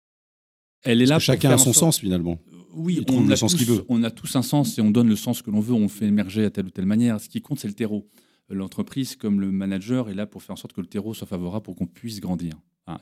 Elle 0.84 1.02
est 1.02 1.06
là. 1.06 1.19
chacun 1.19 1.52
a 1.52 1.58
son 1.58 1.74
sens 1.74 2.00
finalement. 2.00 2.40
Oui, 2.74 3.04
on 3.10 3.30
a, 3.30 3.36
sens 3.36 3.56
tous, 3.56 3.84
on 3.90 4.02
a 4.04 4.12
tous 4.12 4.36
un 4.36 4.42
sens 4.42 4.78
et 4.78 4.81
on 4.81 4.92
donne 4.92 5.10
le 5.10 5.16
sens 5.16 5.42
que 5.42 5.52
l'on 5.52 5.60
veut, 5.60 5.74
on 5.74 5.90
fait 5.90 6.06
émerger 6.06 6.46
à 6.46 6.50
telle 6.50 6.68
ou 6.68 6.69
telle 6.69 6.86
manière. 6.86 7.19
Ce 7.19 7.28
qui 7.28 7.42
compte, 7.42 7.60
c'est 7.60 7.68
le 7.68 7.74
terreau. 7.74 8.08
L'entreprise, 8.49 9.15
comme 9.15 9.39
le 9.39 9.51
manager, 9.51 10.09
est 10.09 10.13
là 10.13 10.25
pour 10.25 10.43
faire 10.43 10.53
en 10.53 10.57
sorte 10.57 10.73
que 10.73 10.81
le 10.81 10.88
terreau 10.88 11.13
soit 11.13 11.27
favorable 11.27 11.63
pour 11.63 11.75
qu'on 11.75 11.88
puisse 11.88 12.19
grandir. 12.19 12.53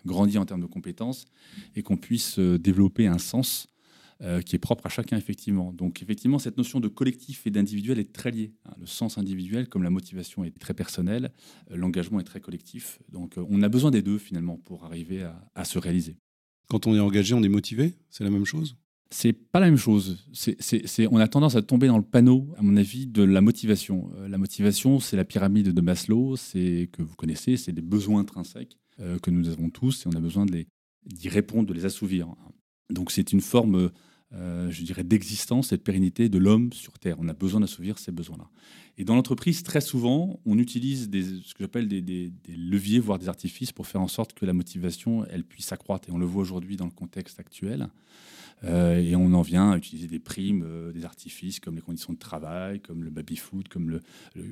Grandir 0.05 0.41
en 0.41 0.45
termes 0.45 0.61
de 0.61 0.67
compétences 0.67 1.25
et 1.75 1.81
qu'on 1.81 1.97
puisse 1.97 2.37
euh, 2.37 2.59
développer 2.59 3.07
un 3.07 3.17
sens 3.17 3.67
euh, 4.21 4.41
qui 4.41 4.55
est 4.55 4.59
propre 4.59 4.85
à 4.85 4.89
chacun, 4.89 5.17
effectivement. 5.17 5.71
Donc, 5.73 6.03
effectivement, 6.03 6.37
cette 6.37 6.57
notion 6.57 6.79
de 6.79 6.87
collectif 6.87 7.47
et 7.47 7.51
d'individuel 7.51 7.97
est 7.97 8.13
très 8.13 8.31
liée. 8.31 8.53
Hein. 8.65 8.73
Le 8.79 8.85
sens 8.85 9.17
individuel, 9.17 9.67
comme 9.67 9.81
la 9.81 9.89
motivation 9.89 10.43
est 10.43 10.51
très 10.59 10.73
personnelle, 10.73 11.31
euh, 11.71 11.77
l'engagement 11.77 12.19
est 12.19 12.25
très 12.25 12.41
collectif. 12.41 12.99
Donc, 13.11 13.35
on 13.37 13.61
a 13.63 13.69
besoin 13.69 13.89
des 13.89 14.01
deux, 14.01 14.17
finalement, 14.17 14.57
pour 14.57 14.83
arriver 14.83 15.27
à, 15.55 15.65
se 15.65 15.79
réaliser. 15.79 16.17
Quand 16.67 16.85
on 16.85 16.93
est 16.93 16.99
engagé, 16.99 17.33
on 17.33 17.41
est 17.41 17.49
motivé 17.49 17.95
C'est 18.09 18.23
la 18.23 18.29
même 18.29 18.45
chose? 18.45 18.75
C'est 19.11 19.33
pas 19.33 19.59
la 19.59 19.67
même 19.67 19.77
chose. 19.77 20.27
On 21.11 21.17
a 21.17 21.27
tendance 21.27 21.55
à 21.55 21.61
tomber 21.61 21.87
dans 21.87 21.97
le 21.97 22.03
panneau, 22.03 22.53
à 22.57 22.61
mon 22.61 22.77
avis, 22.77 23.07
de 23.07 23.23
la 23.23 23.41
motivation. 23.41 24.11
la 24.27 24.37
motivation, 24.37 24.99
c'est 24.99 25.17
la 25.17 25.25
pyramide 25.25 25.73
de 25.73 25.81
Maslow, 25.81 26.35
c'est 26.35 26.89
que 26.91 27.01
vous 27.01 27.15
connaissez, 27.15 27.57
c'est 27.57 27.71
des 27.71 27.81
besoins 27.81 28.21
intrinsèques 28.21 28.77
que 29.21 29.31
nous 29.31 29.49
avons 29.49 29.69
tous 29.69 30.05
et 30.05 30.09
on 30.09 30.15
a 30.15 30.19
besoin 30.19 30.45
d'y 30.45 31.29
répondre, 31.29 31.67
de 31.67 31.73
les 31.73 31.85
assouvir. 31.85 32.27
Donc 32.89 33.11
c'est 33.11 33.31
une 33.31 33.41
forme 33.41 33.91
euh, 34.35 34.69
je 34.69 34.83
dirais, 34.83 35.03
d'existence 35.03 35.71
et 35.71 35.77
de 35.77 35.81
pérennité 35.81 36.29
de 36.29 36.37
l'homme 36.37 36.71
sur 36.71 36.99
Terre. 36.99 37.17
On 37.19 37.27
a 37.29 37.33
besoin 37.33 37.61
d'assouvir 37.61 37.97
ces 37.97 38.11
besoins-là. 38.11 38.47
Et 38.99 39.03
dans 39.03 39.15
l'entreprise, 39.15 39.63
très 39.63 39.81
souvent, 39.81 40.39
on 40.45 40.59
utilise 40.59 41.09
des, 41.09 41.23
ce 41.23 41.53
que 41.55 41.61
j'appelle 41.63 41.87
des, 41.87 42.31
leviers, 42.47 42.99
voire 42.99 43.17
des 43.17 43.27
artifices, 43.27 43.71
pour 43.71 43.87
faire 43.87 44.01
en 44.01 44.07
sorte 44.07 44.33
que 44.33 44.45
la 44.45 44.53
motivation, 44.53 45.25
elle 45.31 45.43
puisse 45.43 45.67
s'accroître. 45.67 46.09
Et 46.09 46.11
on 46.11 46.19
le 46.19 46.27
voit 46.27 46.41
aujourd'hui 46.41 46.77
dans 46.77 46.85
le 46.85 46.91
contexte 46.91 47.39
actuel. 47.39 47.87
Euh, 48.65 48.99
et 48.99 49.15
on 49.15 49.33
en 49.33 49.41
vient 49.41 49.71
à 49.71 49.77
utiliser 49.77 50.07
des 50.07 50.19
primes, 50.19 50.63
euh, 50.63 50.91
des 50.91 51.05
artifices 51.05 51.59
comme 51.59 51.75
les 51.75 51.81
conditions 51.81 52.13
de 52.13 52.19
travail, 52.19 52.81
comme 52.81 53.03
le 53.03 53.09
baby-food, 53.09 53.67
comme 53.69 53.89
le, 53.89 54.01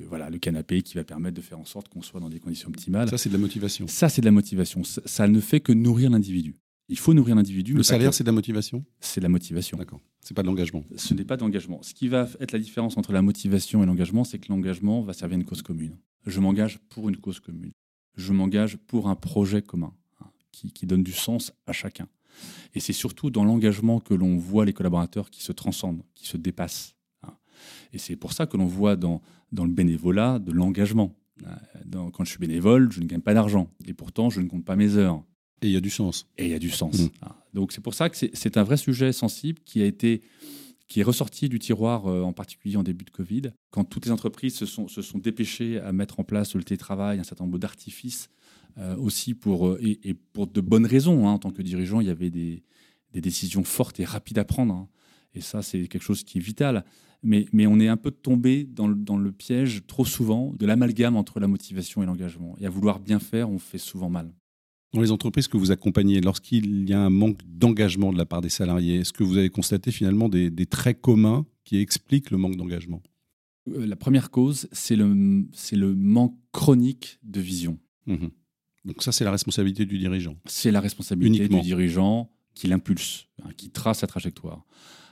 voilà, 0.08 0.30
le 0.30 0.38
canapé 0.38 0.82
qui 0.82 0.94
va 0.94 1.04
permettre 1.04 1.36
de 1.36 1.42
faire 1.42 1.60
en 1.60 1.66
sorte 1.66 1.88
qu'on 1.88 2.02
soit 2.02 2.18
dans 2.18 2.30
des 2.30 2.40
conditions 2.40 2.70
optimales. 2.70 3.10
Ça, 3.10 3.18
c'est 3.18 3.28
de 3.28 3.34
la 3.34 3.40
motivation. 3.40 3.86
Ça, 3.86 4.08
c'est 4.08 4.22
de 4.22 4.26
la 4.26 4.32
motivation. 4.32 4.82
ça 4.82 5.28
ne 5.28 5.40
fait 5.40 5.60
que 5.60 5.72
nourrir 5.72 6.10
l'individu. 6.10 6.56
Il 6.88 6.98
faut 6.98 7.12
nourrir 7.12 7.36
l'individu. 7.36 7.74
Le 7.74 7.82
salaire, 7.82 8.14
c'est 8.14 8.24
de 8.24 8.28
la 8.28 8.32
motivation 8.32 8.84
C'est 9.00 9.20
de 9.20 9.24
la 9.24 9.28
motivation. 9.28 9.76
D'accord. 9.76 10.00
C'est 10.20 10.34
pas 10.34 10.42
de 10.42 10.46
l'engagement. 10.46 10.84
Ce 10.96 11.12
n'est 11.12 11.24
pas 11.24 11.36
d'engagement. 11.36 11.82
Ce 11.82 11.92
qui 11.92 12.08
va 12.08 12.28
être 12.40 12.52
la 12.52 12.58
différence 12.58 12.96
entre 12.96 13.12
la 13.12 13.20
motivation 13.20 13.82
et 13.82 13.86
l'engagement, 13.86 14.24
c'est 14.24 14.38
que 14.38 14.48
l'engagement 14.48 15.02
va 15.02 15.12
servir 15.12 15.36
à 15.36 15.40
une 15.40 15.46
cause 15.46 15.62
commune. 15.62 15.98
Je 16.26 16.40
m'engage 16.40 16.78
pour 16.88 17.08
une 17.08 17.18
cause 17.18 17.40
commune. 17.40 17.72
Je 18.16 18.32
m'engage 18.32 18.78
pour 18.78 19.08
un 19.08 19.14
projet 19.14 19.62
commun 19.62 19.92
hein, 20.20 20.26
qui, 20.50 20.86
donne 20.86 21.02
du 21.02 21.12
sens 21.12 21.52
à 21.66 21.72
chacun. 21.72 22.08
Et 22.74 22.80
c'est 22.80 22.92
surtout 22.92 23.30
dans 23.30 23.44
l'engagement 23.44 24.00
que 24.00 24.14
l'on 24.14 24.36
voit 24.36 24.64
les 24.64 24.72
collaborateurs 24.72 25.30
qui 25.30 25.42
se 25.42 25.52
transcendent, 25.52 26.02
qui 26.14 26.26
se 26.26 26.36
dépassent. 26.36 26.96
Hein. 27.22 27.34
Et 27.92 27.98
c'est 27.98 28.16
pour 28.16 28.32
ça 28.32 28.46
que 28.46 28.56
l'on 28.56 28.66
voit 28.66 28.96
dans, 28.96 29.20
dans 29.52 29.64
le 29.64 29.70
bénévolat 29.70 30.38
de 30.38 30.52
l'engagement. 30.52 31.14
Euh, 31.46 32.10
quand 32.12 32.24
je 32.24 32.30
suis 32.30 32.38
bénévole, 32.38 32.90
je 32.92 33.00
ne 33.00 33.06
gagne 33.06 33.20
pas 33.20 33.34
d'argent. 33.34 33.70
Et 33.86 33.94
pourtant, 33.94 34.30
je 34.30 34.40
ne 34.40 34.48
compte 34.48 34.64
pas 34.64 34.76
mes 34.76 34.96
heures. 34.96 35.22
Et 35.62 35.66
il 35.66 35.72
y 35.72 35.76
a 35.76 35.80
du 35.80 35.90
sens. 35.90 36.26
Et 36.36 36.46
il 36.46 36.50
y 36.50 36.54
a 36.54 36.58
du 36.58 36.70
sens. 36.70 36.98
Mm. 37.00 37.08
Ah. 37.22 37.36
Donc 37.54 37.72
c'est 37.72 37.80
pour 37.80 37.94
ça 37.94 38.08
que 38.08 38.16
c'est 38.16 38.56
un 38.56 38.62
vrai 38.62 38.76
sujet 38.76 39.12
sensible 39.12 39.58
qui 39.64 39.82
a 39.82 39.86
été 39.86 40.22
qui 40.88 41.00
est 41.00 41.04
ressorti 41.04 41.48
du 41.50 41.58
tiroir, 41.58 42.06
euh, 42.06 42.22
en 42.22 42.32
particulier 42.32 42.76
en 42.76 42.82
début 42.82 43.04
de 43.04 43.10
Covid, 43.10 43.52
quand 43.70 43.84
toutes 43.84 44.06
les 44.06 44.10
entreprises 44.10 44.54
se 44.54 44.64
sont, 44.64 44.88
se 44.88 45.02
sont 45.02 45.18
dépêchées 45.18 45.78
à 45.78 45.92
mettre 45.92 46.18
en 46.18 46.24
place 46.24 46.54
le 46.54 46.64
télétravail, 46.64 47.20
un 47.20 47.24
certain 47.24 47.44
nombre 47.44 47.58
d'artifices 47.58 48.30
euh, 48.78 48.96
aussi 48.96 49.34
pour, 49.34 49.68
euh, 49.68 49.78
et, 49.82 50.14
pour 50.14 50.46
de 50.46 50.60
bonnes 50.62 50.86
raisons. 50.86 51.28
Hein. 51.28 51.32
en 51.32 51.38
tant 51.38 51.50
que 51.50 51.60
dirigeant, 51.60 52.00
il 52.00 52.06
y 52.06 52.10
avait 52.10 52.30
des, 52.30 52.64
des 53.12 53.20
décisions 53.20 53.64
fortes 53.64 54.00
et 54.00 54.04
rapides 54.04 54.38
à 54.38 54.44
prendre. 54.44 54.74
Hein. 54.74 54.88
Et 55.34 55.42
ça, 55.42 55.60
c'est 55.60 55.86
quelque 55.88 56.02
chose 56.02 56.24
qui 56.24 56.38
est 56.38 56.40
vital. 56.40 56.84
Mais, 57.22 57.46
mais 57.52 57.66
on 57.66 57.80
est 57.80 57.88
un 57.88 57.96
peu 57.96 58.10
tombé 58.10 58.64
dans 58.64 58.88
le, 58.88 58.94
dans 58.94 59.18
le 59.18 59.32
piège 59.32 59.82
trop 59.86 60.04
souvent 60.04 60.54
de 60.56 60.64
l'amalgame 60.64 61.16
entre 61.16 61.38
la 61.38 61.48
motivation 61.48 62.02
et 62.02 62.06
l'engagement. 62.06 62.56
Et 62.60 62.66
à 62.66 62.70
vouloir 62.70 63.00
bien 63.00 63.18
faire, 63.18 63.50
on 63.50 63.58
fait 63.58 63.78
souvent 63.78 64.08
mal. 64.08 64.32
Dans 64.94 65.02
les 65.02 65.12
entreprises 65.12 65.48
que 65.48 65.58
vous 65.58 65.70
accompagnez, 65.70 66.20
lorsqu'il 66.20 66.88
y 66.88 66.94
a 66.94 67.00
un 67.00 67.10
manque 67.10 67.40
d'engagement 67.46 68.12
de 68.12 68.18
la 68.18 68.24
part 68.24 68.40
des 68.40 68.48
salariés, 68.48 69.00
est-ce 69.00 69.12
que 69.12 69.22
vous 69.22 69.36
avez 69.36 69.50
constaté 69.50 69.90
finalement 69.90 70.28
des, 70.28 70.66
traits 70.66 71.00
communs 71.00 71.46
qui 71.64 71.78
expliquent 71.78 72.30
le 72.30 72.38
manque 72.38 72.56
d'engagement? 72.56 73.02
Euh, 73.68 73.86
La 73.86 73.96
première 73.96 74.30
cause, 74.30 74.68
c'est 74.72 74.96
le, 74.96 75.08
le 75.72 75.94
manque 75.94 76.36
chronique 76.52 77.18
de 77.22 77.40
vision. 77.40 77.78
Mmh 78.06 78.28
Donc 78.86 79.02
ça, 79.02 79.12
c'est 79.12 79.24
la 79.24 79.30
responsabilité 79.30 79.84
du 79.84 79.98
dirigeant. 79.98 80.36
C'est 80.46 80.70
la 80.70 80.80
responsabilité 80.80 81.48
du 81.48 81.60
dirigeant 81.60 82.30
qui 82.54 82.66
l'impulse, 82.66 83.28
hein, 83.44 83.50
qui 83.56 83.70
trace 83.70 83.98
sa 83.98 84.06
trajectoire. 84.06 84.64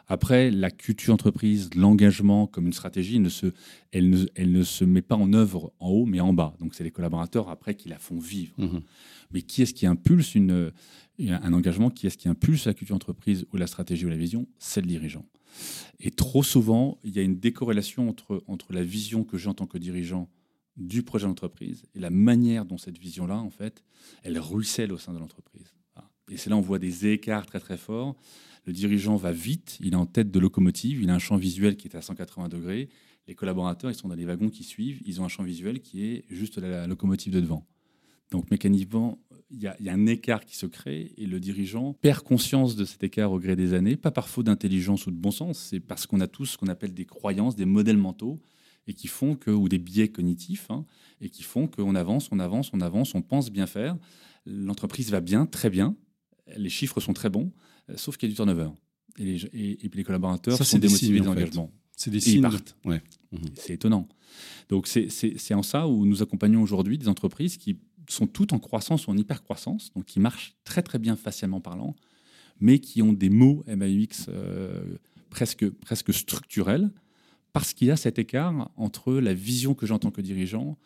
Après, 0.09 0.51
la 0.51 0.71
culture 0.71 1.13
entreprise, 1.13 1.71
l'engagement 1.75 2.47
comme 2.47 2.67
une 2.67 2.73
stratégie, 2.73 3.19
ne 3.19 3.29
se, 3.29 3.47
elle, 3.93 4.09
ne, 4.11 4.27
elle 4.37 4.53
ne 4.53 4.63
se 4.63 4.85
met 4.85 5.03
pas 5.03 5.17
en 5.17 5.33
œuvre 5.33 5.73
en 5.81 5.91
haut, 5.91 6.07
mais 6.07 6.21
en 6.21 6.33
bas. 6.33 6.55
Donc, 6.61 6.75
c'est 6.75 6.85
les 6.85 6.93
collaborateurs 6.93 7.49
après 7.49 7.75
qui 7.75 7.89
la 7.89 7.99
font 7.99 8.19
vivre. 8.19 8.55
Mhm. 8.59 8.83
Mais 9.33 9.43
qui 9.43 9.63
est-ce 9.63 9.75
qui 9.75 9.87
impulse 9.87 10.35
une, 10.35 10.73
un 11.19 11.53
engagement? 11.53 11.91
Qui 11.91 12.07
est-ce 12.07 12.19
qui 12.19 12.29
impulse 12.29 12.67
la 12.67 12.75
culture 12.75 12.95
entreprise 12.95 13.47
ou 13.53 13.57
la 13.57 13.67
stratégie 13.67 14.07
ou 14.07 14.09
la 14.09 14.17
vision? 14.17 14.47
C'est 14.59 14.81
le 14.81 14.87
dirigeant. 14.87 15.25
Et 15.99 16.11
trop 16.11 16.43
souvent, 16.43 16.99
il 17.03 17.17
y 17.17 17.19
a 17.19 17.23
une 17.23 17.41
décorrélation 17.41 18.09
entre, 18.09 18.45
entre 18.47 18.73
la 18.73 18.85
vision 18.85 19.25
que 19.25 19.39
j'ai 19.39 19.49
en 19.49 19.55
tant 19.55 19.67
que 19.67 19.79
dirigeant 19.79 20.29
du 20.77 21.03
projet 21.03 21.27
d'entreprise 21.27 21.85
et 21.95 22.01
la 22.01 22.11
manière 22.11 22.67
dont 22.67 22.77
cette 22.77 22.99
vision-là, 22.99 23.39
en 23.39 23.51
fait, 23.51 23.83
elle 24.23 24.39
ruisselle 24.39 24.93
au 24.93 24.99
sein 24.99 25.15
de 25.15 25.19
l'entreprise. 25.19 25.73
Et 26.31 26.37
c'est 26.37 26.51
là 26.51 26.57
on 26.57 26.61
voit 26.61 26.79
des 26.79 27.07
écarts 27.07 27.47
très 27.47 27.61
très 27.61 27.77
forts. 27.77 28.17
Le 28.67 28.73
dirigeant 28.73 29.15
va 29.15 29.31
vite, 29.31 29.79
il 29.81 29.93
est 29.93 29.97
en 29.97 30.07
tête 30.07 30.33
de 30.33 30.41
locomotive, 30.41 31.01
il 31.01 31.09
a 31.09 31.15
un 31.15 31.21
champ 31.21 31.37
visuel 31.37 31.77
qui 31.77 31.87
est 31.87 31.95
à 31.97 32.03
180 32.03 32.49
degrés. 32.49 32.89
Les 33.29 33.35
collaborateurs, 33.37 33.91
ils 33.91 33.95
sont 33.95 34.09
dans 34.09 34.17
les 34.17 34.25
wagons 34.25 34.49
qui 34.49 34.65
suivent, 34.65 35.01
ils 35.07 35.21
ont 35.21 35.25
un 35.25 35.29
champ 35.29 35.45
visuel 35.45 35.81
qui 35.81 36.05
est 36.05 36.25
juste 36.31 36.59
la, 36.59 36.87
locomotive 36.89 37.33
de 37.33 37.41
devant. 37.41 37.65
Donc 38.33 38.51
mécaniquement, 38.51 39.21
il 39.51 39.63
y, 39.63 39.69
a, 39.69 39.77
un 39.93 40.07
écart 40.07 40.45
qui 40.45 40.57
se 40.57 40.67
crée 40.67 41.13
et 41.17 41.27
le 41.27 41.39
dirigeant 41.39 41.93
perd 41.93 42.23
conscience 42.23 42.75
de 42.75 42.85
cet 42.85 43.05
écart 43.05 43.31
au 43.31 43.39
gré 43.39 43.55
des 43.55 43.73
années, 43.73 43.95
pas 43.95 44.11
par 44.11 44.29
faute 44.29 44.47
d'intelligence 44.47 45.07
ou 45.07 45.13
de 45.13 45.17
bon 45.17 45.31
sens, 45.31 45.59
c'est 45.59 45.79
parce 45.79 46.07
qu'on 46.07 46.21
a 46.21 46.27
tous 46.27 46.47
ce 46.47 46.59
qu'on 46.59 46.67
appelle 46.67 46.93
des 46.93 47.05
croyances, 47.05 47.55
des 47.55 47.67
modèles 47.67 47.99
mentaux 47.99 48.41
et 48.89 48.95
qui 48.95 49.07
font 49.07 49.37
que, 49.37 49.53
ou 49.53 49.69
des 49.69 49.79
biais 49.79 50.09
cognitifs, 50.09 50.71
hein, 50.71 50.85
et 51.21 51.29
qui 51.29 51.45
font 51.45 51.69
qu'on 51.69 51.95
avance, 51.95 52.29
on 52.33 52.41
avance, 52.41 52.71
on 52.73 52.81
avance, 52.81 53.15
on 53.15 53.23
pense 53.23 53.51
bien 53.51 53.67
faire. 53.67 53.97
L'entreprise 54.45 55.11
va 55.11 55.21
bien, 55.21 55.47
très 55.47 55.71
bien, 55.71 55.97
les 56.57 56.69
chiffres 56.69 57.01
sont 57.01 57.13
très 57.13 57.31
bons, 57.31 57.53
sauf 57.95 58.17
qu'il 58.17 58.29
y 58.29 58.31
a 58.31 58.33
du 58.33 58.37
turnover. 58.37 58.71
Et, 59.19 59.25
les, 59.25 59.45
et, 59.85 59.89
puis 59.89 59.99
les 59.99 60.05
collaborateurs 60.05 60.63
sont 60.63 60.79
démotivés 60.79 61.21
des 61.21 61.29
engagements. 61.29 61.71
C'est 61.97 62.11
des 62.11 62.21
signes. 62.21 62.37
Ils 62.37 62.43
partent. 62.43 62.77
Ouais. 62.85 63.03
Mhm. 63.33 63.41
C'est 63.55 63.75
étonnant. 63.75 64.09
Donc 64.69 64.87
c'est 64.87 65.55
en 65.55 65.63
ça 65.63 65.89
où 65.89 66.05
nous 66.05 66.23
accompagnons 66.23 66.63
aujourd'hui 66.63 66.99
des 66.99 67.09
entreprises 67.09 67.57
qui 67.57 67.79
sont 68.09 68.27
toutes 68.27 68.53
en 68.53 68.59
croissance 68.59 69.07
ou 69.07 69.11
en 69.11 69.17
hyper-croissance, 69.17 69.93
donc 69.95 70.05
qui 70.05 70.21
marchent 70.21 70.55
très 70.65 70.83
très 70.83 70.99
bien 70.99 71.17
facialement 71.17 71.61
parlant, 71.61 71.97
mais 72.61 72.79
qui 72.79 73.03
ont 73.03 73.13
des 73.13 73.31
mots 73.31 73.65
MAUX 73.67 74.27
euh, 74.29 74.97
presque, 75.31 75.69
presque 75.71 76.13
structurels, 76.13 76.91
parce 77.53 77.73
qu'il 77.73 77.89
y 77.89 77.91
a 77.91 77.97
cet 77.97 78.19
écart 78.19 78.71
entre 78.77 79.15
la 79.15 79.35
vision 79.35 79.75
que 79.75 79.87
j'ai 79.87 79.95
en 79.95 79.99
tant 79.99 80.11
que 80.11 80.21
dirigeant, 80.21 80.79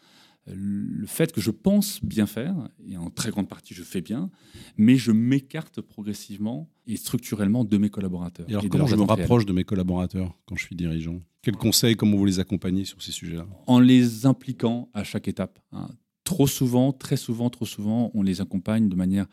le 0.54 1.06
fait 1.06 1.32
que 1.32 1.40
je 1.40 1.50
pense 1.50 2.04
bien 2.04 2.26
faire, 2.26 2.54
et 2.86 2.96
en 2.96 3.10
très 3.10 3.30
grande 3.30 3.48
partie 3.48 3.74
je 3.74 3.82
fais 3.82 4.00
bien, 4.00 4.30
mais 4.76 4.96
je 4.96 5.12
m'écarte 5.12 5.80
progressivement 5.80 6.68
et 6.86 6.96
structurellement 6.96 7.64
de 7.64 7.76
mes 7.76 7.90
collaborateurs. 7.90 8.46
Et 8.48 8.52
alors 8.52 8.64
comment 8.68 8.86
je 8.86 8.96
me 8.96 9.02
rapproche 9.02 9.46
de 9.46 9.52
mes 9.52 9.64
collaborateurs 9.64 10.36
quand 10.46 10.56
je 10.56 10.64
suis 10.64 10.76
dirigeant? 10.76 11.20
Quels 11.42 11.56
conseils, 11.56 11.96
comment 11.96 12.16
vous 12.16 12.26
les 12.26 12.38
accompagnez 12.38 12.84
sur 12.84 13.00
ces 13.02 13.12
sujets-là? 13.12 13.46
En 13.66 13.80
les 13.80 14.26
impliquant 14.26 14.90
à 14.92 15.04
chaque 15.04 15.28
étape. 15.28 15.58
Hein. 15.72 15.88
Trop 16.24 16.46
souvent, 16.46 16.92
très 16.92 17.16
souvent, 17.16 17.48
trop 17.48 17.64
souvent, 17.64 18.10
on 18.14 18.22
les 18.22 18.40
accompagne 18.40 18.88
de 18.88 18.94
manière 18.94 19.26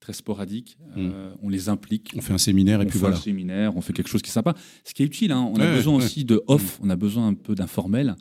très 0.00 0.12
sporadique. 0.12 0.78
Hmm. 0.94 1.10
Euh, 1.12 1.34
on 1.42 1.48
les 1.48 1.68
implique. 1.68 2.12
On 2.16 2.20
fait 2.20 2.32
un 2.32 2.38
séminaire 2.38 2.80
et 2.80 2.86
puis 2.86 2.98
voilà. 2.98 3.16
On 3.16 3.18
fait 3.18 3.22
un 3.22 3.24
séminaire, 3.24 3.76
on 3.76 3.80
fait 3.80 3.92
quelque 3.92 4.08
chose 4.08 4.22
qui 4.22 4.30
est 4.30 4.32
sympa. 4.32 4.54
Ce 4.84 4.94
qui 4.94 5.02
est 5.02 5.06
utile, 5.06 5.32
hein. 5.32 5.50
on 5.52 5.60
a 5.60 5.74
besoin 5.74 5.94
aussi 5.96 6.24
de 6.24 6.42
off, 6.46 6.78
on 6.82 6.90
a 6.90 6.96
besoin 6.96 7.26
un 7.26 7.34
peu 7.34 7.54
d'informel. 7.54 8.16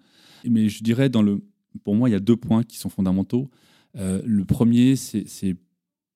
Mais 0.45 0.69
je 0.69 0.83
dirais, 0.83 1.09
dans 1.09 1.21
le, 1.21 1.41
pour 1.83 1.95
moi, 1.95 2.09
il 2.09 2.11
y 2.11 2.15
a 2.15 2.19
deux 2.19 2.35
points 2.35 2.63
qui 2.63 2.77
sont 2.77 2.89
fondamentaux. 2.89 3.49
Euh, 3.95 4.21
le 4.25 4.45
premier, 4.45 4.95
c'est 4.95 5.55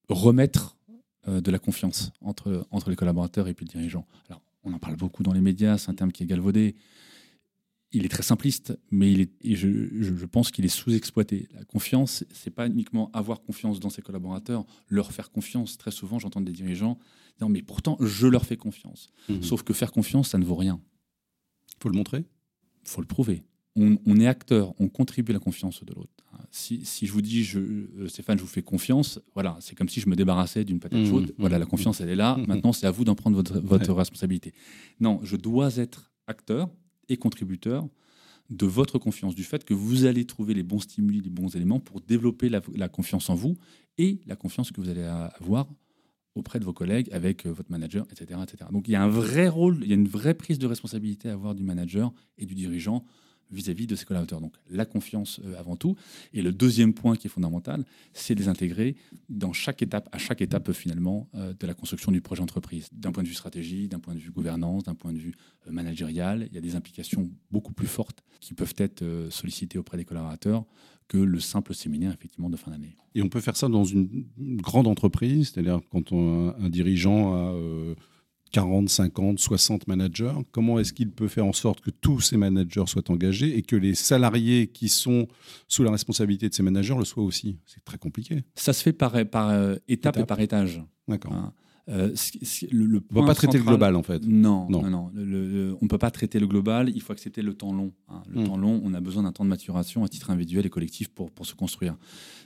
remettre 0.09 0.77
euh, 1.27 1.41
de 1.41 1.51
la 1.51 1.59
confiance 1.59 2.11
entre, 2.21 2.67
entre 2.71 2.89
les 2.89 2.95
collaborateurs 2.95 3.47
et 3.47 3.53
puis 3.53 3.65
le 3.65 3.71
dirigeant. 3.71 4.05
Alors, 4.29 4.41
on 4.63 4.73
en 4.73 4.79
parle 4.79 4.95
beaucoup 4.95 5.23
dans 5.23 5.33
les 5.33 5.41
médias, 5.41 5.77
c'est 5.77 5.89
un 5.89 5.95
terme 5.95 6.11
qui 6.11 6.23
est 6.23 6.25
galvaudé. 6.25 6.75
Il 7.93 8.05
est 8.05 8.09
très 8.09 8.23
simpliste, 8.23 8.77
mais 8.89 9.11
il 9.11 9.21
est, 9.21 9.31
et 9.41 9.55
je, 9.55 9.67
je, 10.01 10.25
pense 10.25 10.49
qu'il 10.49 10.63
est 10.63 10.69
sous-exploité. 10.69 11.49
La 11.53 11.65
confiance, 11.65 12.23
c'est 12.31 12.51
pas 12.51 12.67
uniquement 12.67 13.11
avoir 13.11 13.41
confiance 13.41 13.81
dans 13.81 13.89
ses 13.89 14.01
collaborateurs, 14.01 14.65
leur 14.87 15.11
faire 15.11 15.29
confiance. 15.29 15.77
Très 15.77 15.91
souvent, 15.91 16.17
j'entends 16.17 16.39
des 16.39 16.53
dirigeants 16.53 16.97
dire 17.39 17.49
mais 17.49 17.61
pourtant, 17.61 17.97
je 17.99 18.27
leur 18.27 18.45
fais 18.45 18.57
confiance. 18.57 19.09
Mmh 19.29 19.41
Sauf 19.41 19.63
que 19.63 19.73
faire 19.73 19.91
confiance, 19.91 20.29
ça 20.29 20.37
ne 20.37 20.45
vaut 20.45 20.55
rien. 20.55 20.79
Faut 21.81 21.89
le 21.89 21.95
montrer. 21.95 22.25
Faut 22.83 23.01
le 23.01 23.07
prouver 23.07 23.43
on, 23.75 24.19
est 24.19 24.27
acteur, 24.27 24.73
on 24.79 24.89
contribue 24.89 25.31
à 25.31 25.33
la 25.33 25.39
confiance 25.39 25.83
de 25.83 25.93
l'autre. 25.93 26.09
Si, 26.51 26.83
je 27.01 27.11
vous 27.11 27.21
dis, 27.21 27.43
je, 27.43 27.59
euh, 27.59 28.07
Stéphane, 28.07 28.37
je 28.37 28.43
vous 28.43 28.49
fais 28.49 28.61
confiance, 28.61 29.19
voilà, 29.33 29.57
c'est 29.61 29.75
comme 29.75 29.87
si 29.87 30.01
je 30.01 30.09
me 30.09 30.15
débarrassais 30.15 30.65
d'une 30.65 30.79
patate 30.79 30.99
mmh, 30.99 31.05
chaude. 31.05 31.27
Mmh, 31.29 31.35
voilà, 31.37 31.59
la 31.59 31.65
confiance, 31.65 32.01
elle 32.01 32.09
est 32.09 32.15
là. 32.15 32.35
Mmh, 32.35 32.45
Maintenant, 32.47 32.73
c'est 32.73 32.87
à 32.87 32.91
vous 32.91 33.05
d'en 33.05 33.15
prendre 33.15 33.41
votre, 33.41 33.93
responsabilité. 33.93 34.53
Non, 34.99 35.19
je 35.23 35.37
dois 35.37 35.77
être 35.77 36.11
acteur 36.27 36.69
et 37.07 37.15
contributeur 37.15 37.87
de 38.49 38.65
votre 38.65 38.99
confiance, 38.99 39.33
du 39.33 39.43
fait 39.43 39.63
que 39.63 39.73
vous 39.73 40.03
allez 40.05 40.25
trouver 40.25 40.53
les 40.53 40.63
bons 40.63 40.79
stimuli, 40.79 41.21
les 41.21 41.29
bons 41.29 41.55
éléments 41.55 41.79
pour 41.79 42.01
développer 42.01 42.49
la, 42.49 42.61
la 42.75 42.89
confiance 42.89 43.29
en 43.29 43.35
vous 43.35 43.55
et 43.97 44.19
la 44.25 44.35
confiance 44.35 44.71
que 44.71 44.81
vous 44.81 44.89
allez 44.89 45.03
avoir 45.03 45.67
auprès 46.35 46.59
de 46.59 46.65
vos 46.65 46.73
collègues, 46.73 47.09
avec 47.11 47.45
euh, 47.45 47.51
votre 47.51 47.71
manager, 47.71 48.05
etc., 48.11 48.39
etc. 48.43 48.69
Donc 48.71 48.87
il 48.87 48.91
y 48.91 48.95
a 48.95 49.03
un 49.03 49.09
vrai 49.09 49.47
rôle, 49.47 49.79
il 49.83 49.89
y 49.89 49.91
a 49.91 49.95
une 49.95 50.07
vraie 50.07 50.33
prise 50.33 50.59
de 50.59 50.67
responsabilité 50.67 51.29
à 51.29 51.33
avoir 51.33 51.55
du 51.55 51.63
manager 51.63 52.13
et 52.37 52.45
du 52.45 52.55
dirigeant 52.55 53.03
vis-à-vis 53.51 53.87
de 53.87 53.95
ses 53.95 54.05
collaborateurs. 54.05 54.41
Donc 54.41 54.53
la 54.69 54.85
confiance 54.85 55.39
euh, 55.45 55.59
avant 55.59 55.75
tout. 55.75 55.95
Et 56.33 56.41
le 56.41 56.51
deuxième 56.51 56.93
point 56.93 57.15
qui 57.15 57.27
est 57.27 57.29
fondamental, 57.29 57.85
c'est 58.13 58.35
les 58.35 58.47
intégrer 58.47 58.95
dans 59.29 59.53
chaque 59.53 59.81
étape, 59.81 60.09
à 60.11 60.17
chaque 60.17 60.41
étape 60.41 60.69
euh, 60.69 60.73
finalement 60.73 61.29
euh, 61.35 61.53
de 61.59 61.67
la 61.67 61.73
construction 61.73 62.11
du 62.11 62.21
projet 62.21 62.41
entreprise. 62.41 62.89
D'un 62.91 63.11
point 63.11 63.23
de 63.23 63.27
vue 63.27 63.35
stratégie, 63.35 63.87
d'un 63.87 63.99
point 63.99 64.13
de 64.13 64.19
vue 64.19 64.31
gouvernance, 64.31 64.83
d'un 64.83 64.95
point 64.95 65.13
de 65.13 65.19
vue 65.19 65.35
managérial, 65.69 66.47
il 66.49 66.55
y 66.55 66.57
a 66.57 66.61
des 66.61 66.75
implications 66.75 67.29
beaucoup 67.51 67.73
plus 67.73 67.87
fortes 67.87 68.23
qui 68.39 68.53
peuvent 68.53 68.73
être 68.77 69.03
sollicitées 69.29 69.77
auprès 69.77 69.97
des 69.97 70.05
collaborateurs 70.05 70.65
que 71.07 71.17
le 71.17 71.39
simple 71.39 71.75
séminaire 71.75 72.13
effectivement 72.13 72.49
de 72.49 72.57
fin 72.57 72.71
d'année. 72.71 72.95
Et 73.13 73.21
on 73.21 73.29
peut 73.29 73.41
faire 73.41 73.55
ça 73.55 73.67
dans 73.67 73.83
une 73.83 74.25
grande 74.39 74.87
entreprise, 74.87 75.51
c'est-à-dire 75.51 75.81
quand 75.91 76.11
un 76.13 76.69
dirigeant 76.69 77.33
a 77.35 77.95
40, 78.51 78.89
50, 78.89 79.39
60 79.39 79.87
managers, 79.87 80.33
comment 80.51 80.79
est-ce 80.79 80.93
qu'il 80.93 81.11
peut 81.11 81.27
faire 81.27 81.45
en 81.45 81.53
sorte 81.53 81.81
que 81.81 81.89
tous 81.89 82.19
ces 82.21 82.37
managers 82.37 82.83
soient 82.87 83.09
engagés 83.09 83.57
et 83.57 83.61
que 83.61 83.75
les 83.75 83.95
salariés 83.95 84.67
qui 84.67 84.89
sont 84.89 85.27
sous 85.67 85.83
la 85.83 85.91
responsabilité 85.91 86.49
de 86.49 86.53
ces 86.53 86.63
managers 86.63 86.95
le 86.97 87.05
soient 87.05 87.23
aussi? 87.23 87.57
C'est 87.65 87.83
très 87.83 87.97
compliqué. 87.97 88.43
Ça 88.55 88.73
se 88.73 88.83
fait 88.83 88.93
par, 88.93 89.13
par 89.25 89.49
euh, 89.49 89.75
étape, 89.87 90.17
et 90.17 90.25
par 90.25 90.39
étage. 90.39 90.83
D'accord. 91.07 91.33
Hein. 91.33 91.53
Euh, 91.91 92.15
le, 92.71 92.85
on 92.85 92.87
ne 92.87 92.99
peut 92.99 93.25
pas 93.25 93.35
traiter 93.35 93.57
le 93.57 93.63
global 93.63 93.95
en 93.95 94.03
fait. 94.03 94.25
Non, 94.25 94.67
non, 94.69 94.89
non. 94.89 95.11
on 95.13 95.19
ne 95.19 95.87
peut 95.87 95.97
pas 95.97 96.11
traiter 96.11 96.39
le 96.39 96.47
global, 96.47 96.89
il 96.89 97.01
faut 97.01 97.11
accepter 97.11 97.41
le 97.41 97.53
temps 97.53 97.73
long. 97.73 97.91
Hein. 98.07 98.23
Le 98.29 98.41
hmm. 98.41 98.45
temps 98.45 98.57
long, 98.57 98.81
on 98.83 98.93
a 98.93 99.01
besoin 99.01 99.23
d'un 99.23 99.31
temps 99.31 99.43
de 99.43 99.49
maturation 99.49 100.03
à 100.03 100.07
titre 100.07 100.29
individuel 100.29 100.65
et 100.65 100.69
collectif 100.69 101.09
pour, 101.09 101.31
pour 101.31 101.45
se 101.45 101.53
construire. 101.53 101.97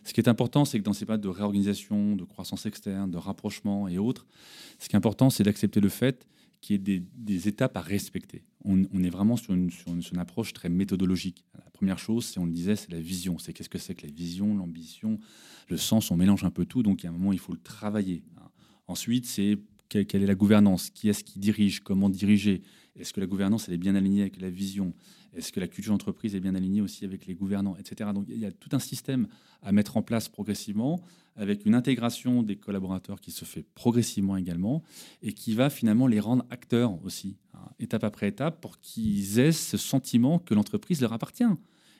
Ce 0.04 0.14
qui 0.14 0.22
est 0.22 0.28
important, 0.28 0.66
c'est 0.66 0.80
que 0.80 0.84
dans 0.84 0.94
ces 0.94 1.06
périodes 1.06 1.22
de 1.22 1.30
réorganisation, 1.30 2.16
de 2.16 2.24
croissance 2.24 2.66
externe, 2.66 3.12
de 3.12 3.18
rapprochement 3.18 3.88
et 3.88 3.98
autres, 3.98 4.25
ce 4.80 4.90
qui 4.90 4.96
est 4.96 4.98
important, 4.98 5.30
c'est 5.30 5.44
d'accepter 5.44 5.80
le 5.80 5.90
fait 5.90 6.25
qu'il 6.66 6.90
y 6.90 6.96
ait 6.96 7.04
des, 7.16 7.48
étapes 7.48 7.78
à 7.78 7.82
respecter. 7.82 8.44
On, 8.64 8.82
est 8.82 9.10
vraiment 9.10 9.38
sur 9.38 9.54
une, 9.54 9.70
sur, 9.70 9.94
une, 9.94 10.18
approche 10.18 10.54
très 10.54 10.70
méthodologique. 10.70 11.46
La 11.54 11.70
première 11.72 12.00
chose, 12.00 12.25
c'est 12.25 12.40
on 12.40 12.46
le 12.46 12.52
disait, 12.52 12.75
c'est 12.75 12.92
la 12.92 13.00
vision. 13.00 13.38
C'est 13.38 13.54
qu'est-ce 13.54 13.70
que 13.70 13.78
c'est 13.78 13.94
que 13.94 14.08
la 14.08 14.12
vision, 14.12 14.56
l'ambition, 14.56 15.20
le 15.70 15.78
sens. 15.78 16.10
On 16.10 16.18
mélange 16.18 16.44
un 16.44 16.50
peu 16.50 16.66
tout, 16.66 16.82
donc 16.82 17.04
il 17.04 17.06
y 17.06 17.08
a 17.08 17.12
un 17.12 17.14
moment, 17.14 17.34
il 17.34 17.40
faut 17.40 17.54
le 17.54 17.60
travailler. 17.60 18.24
Hein. 18.38 18.45
Ensuite, 18.88 19.25
c'est 19.25 19.58
quelle, 19.89 20.24
est 20.24 20.27
la 20.27 20.36
gouvernance? 20.36 20.89
Qui 20.89 21.10
est-ce 21.10 21.24
qui 21.24 21.39
dirige? 21.39 21.82
Comment 21.82 22.10
diriger? 22.10 22.62
Est-ce 22.96 23.13
que 23.13 23.20
la 23.20 23.27
gouvernance 23.27 23.68
elle 23.68 23.75
est 23.75 23.80
bien 23.80 23.96
alignée 23.96 24.22
avec 24.22 24.39
la 24.39 24.50
vision? 24.50 24.94
Est-ce 25.34 25.51
que 25.51 25.60
la 25.60 25.68
culture 25.68 25.94
d'entreprise 25.94 26.34
est 26.34 26.39
bien 26.39 26.56
alignée 26.56 26.82
aussi 26.82 27.04
avec 27.04 27.25
les 27.25 27.36
gouvernants, 27.36 27.75
etc. 27.77 28.12
Donc 28.13 28.25
il 28.30 28.39
y 28.39 28.46
a 28.46 28.51
tout 28.51 28.70
un 28.72 28.80
système 28.80 29.27
à 29.62 29.72
mettre 29.72 29.98
en 29.98 30.01
place 30.01 30.30
progressivement, 30.30 31.01
avec 31.36 31.65
une 31.65 31.75
intégration 31.75 32.42
des 32.42 32.56
collaborateurs 32.56 33.20
qui 33.20 33.32
se 33.32 33.44
fait 33.44 33.65
progressivement 33.75 34.38
également, 34.38 34.82
et 35.22 35.34
qui 35.34 35.54
va 35.54 35.70
finalement 35.70 36.08
les 36.08 36.22
rendre 36.22 36.46
acteurs 36.50 37.04
aussi, 37.04 37.36
hein, 37.54 37.68
étape 37.80 38.06
après 38.06 38.30
étape, 38.30 38.62
pour 38.62 38.80
qu'ils 38.80 39.39
aient 39.39 39.51
ce 39.51 39.75
sentiment 39.75 40.39
que 40.39 40.54
l'entreprise 40.54 41.01
leur 41.01 41.12
appartient 41.12 41.44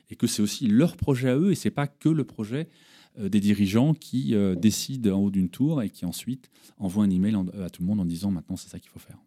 et 0.08 0.16
que 0.16 0.26
c'est 0.26 0.42
aussi 0.42 0.66
leur 0.66 0.96
projet 0.96 1.28
à 1.28 1.36
eux 1.36 1.50
et 1.50 1.54
c'est 1.54 1.70
pas 1.70 1.86
que 1.86 2.08
le 2.08 2.24
projet 2.24 2.68
des 3.18 3.40
dirigeants 3.40 3.94
qui 3.94 4.34
euh, 4.34 4.54
décident 4.54 5.16
en 5.16 5.24
haut 5.24 5.30
d'une 5.30 5.48
tour 5.48 5.82
et 5.82 5.90
qui 5.90 6.04
ensuite 6.04 6.50
envoient 6.78 7.04
un 7.04 7.10
email 7.10 7.36
à 7.62 7.70
tout 7.70 7.82
le 7.82 7.88
monde 7.88 8.00
en 8.00 8.04
disant 8.04 8.30
maintenant 8.30 8.56
c'est 8.56 8.68
ça 8.68 8.78
qu'il 8.78 8.90
faut 8.90 8.98
faire. 8.98 9.18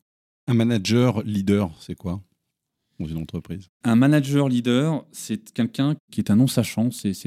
Un 0.48 0.54
manager 0.54 1.24
leader, 1.24 1.72
c'est 1.80 1.96
quoi? 1.96 2.22
Dans 3.00 3.08
une 3.08 3.18
entreprise 3.18 3.68
Un 3.86 3.96
manager 3.96 4.50
leader, 4.50 5.06
c'est 5.12 5.54
quelqu'un 5.54 5.96
qui 6.12 6.20
est 6.20 6.32
un 6.32 6.36
non-sachant, 6.36 6.92
c'est 6.92 7.24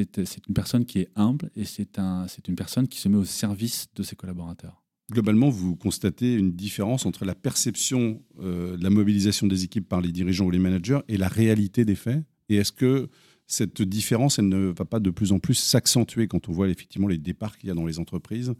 une 0.47 0.55
personne 0.55 0.85
qui 0.85 0.99
est 0.99 1.09
humble 1.17 1.51
et 1.57 1.65
c'est 1.65 1.99
un, 1.99 2.27
une 2.47 2.57
personne 2.57 2.89
qui 2.89 2.99
se 2.99 3.09
met 3.09 3.17
au 3.17 3.25
service 3.25 3.87
de 3.95 4.03
ses 4.03 4.15
collaborateurs. 4.15 4.83
Globalement, 5.11 5.51
vous 5.51 5.77
constatez 5.77 6.35
une 6.35 6.53
différence 6.53 7.07
entre 7.07 7.25
la 7.25 7.35
perception 7.35 8.23
euh, 8.41 8.77
de 8.77 8.85
la 8.85 8.91
mobilisation 8.91 9.47
des 9.47 9.65
équipes 9.65 9.89
par 9.89 10.01
les 10.01 10.13
dirigeants 10.13 10.47
ou 10.47 10.51
les 10.51 10.59
managers 10.59 11.01
et 11.09 11.17
la 11.17 11.29
réalité 11.29 11.85
des 11.85 11.97
faits? 11.97 12.23
Et 12.49 12.57
est-ce 12.57 12.73
que 12.73 13.09
cette 13.47 13.83
différence, 13.83 14.39
elle 14.39 14.49
ne 14.49 14.67
va 14.67 14.85
pas 14.85 15.01
de 15.01 15.11
plus 15.11 15.33
en 15.33 15.39
plus 15.39 15.55
s'accentuer 15.55 16.27
quand 16.27 16.49
on 16.49 16.53
voit 16.53 16.69
effectivement 16.69 17.09
les 17.09 17.19
départs 17.19 17.59
qu'il 17.59 17.69
y 17.69 17.73
a 17.73 17.75
dans 17.75 17.87
les 17.87 17.99
entreprises 17.99 18.55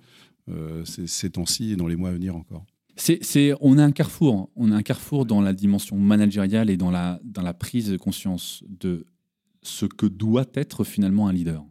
euh, 0.49 0.85
ces 0.85 1.31
temps-ci 1.31 1.73
et 1.73 1.77
dans 1.77 1.87
les 1.87 1.97
mois 1.97 2.11
à 2.11 2.13
venir 2.13 2.35
encore 2.35 2.67
on 3.61 3.79
a 3.79 3.85
un 3.85 3.93
carrefour. 3.93 4.51
On 4.57 4.71
a 4.73 4.77
un 4.77 4.83
carrefour 4.83 5.25
dans 5.27 5.41
la 5.41 5.53
dimension 5.53 5.97
managériale 5.97 6.71
et 6.71 6.77
dans 6.77 6.91
la, 6.91 7.21
dans 7.25 7.43
la 7.43 7.55
prise 7.55 7.89
de 7.89 7.97
conscience 7.97 8.65
de 8.69 9.07
ce 9.63 9.87
que 9.87 10.07
doit 10.07 10.47
être 10.55 10.85
finalement 10.85 11.29
un 11.29 11.33
leader. 11.33 11.65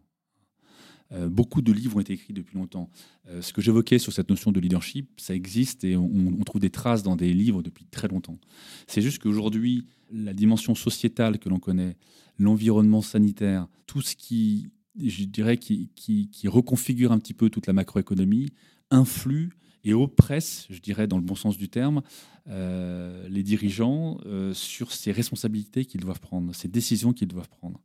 Euh, 1.12 1.28
beaucoup 1.28 1.60
de 1.60 1.72
livres 1.72 1.96
ont 1.96 2.00
été 2.00 2.14
écrits 2.14 2.32
depuis 2.32 2.56
longtemps. 2.56 2.88
Euh, 3.28 3.42
ce 3.42 3.52
que 3.52 3.60
j'évoquais 3.60 3.98
sur 3.98 4.12
cette 4.12 4.30
notion 4.30 4.50
de 4.50 4.60
leadership, 4.60 5.10
ça 5.18 5.34
existe 5.34 5.84
et 5.84 5.96
on, 5.96 6.42
trouve 6.44 6.60
des 6.60 6.70
traces 6.70 7.02
dans 7.02 7.16
des 7.16 7.34
livres 7.34 7.62
depuis 7.62 7.84
très 7.84 8.08
longtemps. 8.08 8.38
C'est 8.86 9.02
juste 9.02 9.18
qu'aujourd'hui, 9.22 9.86
la 10.10 10.32
dimension 10.32 10.74
sociétale 10.74 11.38
que 11.38 11.50
l'on 11.50 11.58
connaît, 11.58 11.96
l'environnement 12.42 13.02
sanitaire, 13.02 13.68
tout 13.86 14.02
ce 14.02 14.16
qui, 14.16 14.70
je 14.98 15.24
dirais, 15.24 15.56
qui, 15.56 15.90
qui, 15.94 16.48
reconfigure 16.48 17.12
un 17.12 17.18
petit 17.18 17.34
peu 17.34 17.50
toute 17.50 17.66
la 17.66 17.72
macroéconomie, 17.72 18.50
influe 18.90 19.50
et 19.84 19.94
oppresse, 19.94 20.66
je 20.70 20.80
dirais 20.80 21.06
dans 21.06 21.16
le 21.16 21.24
bon 21.24 21.34
sens 21.34 21.56
du 21.56 21.68
terme, 21.68 22.02
euh, 22.48 23.28
les 23.28 23.42
dirigeants 23.42 24.18
sur 24.52 24.92
ces 24.92 25.12
responsabilités 25.12 25.84
qu'ils 25.84 26.00
doivent 26.00 26.20
prendre, 26.20 26.54
ces 26.54 26.68
décisions 26.68 27.12
qu'ils 27.12 27.28
doivent 27.28 27.48
prendre. 27.48 27.80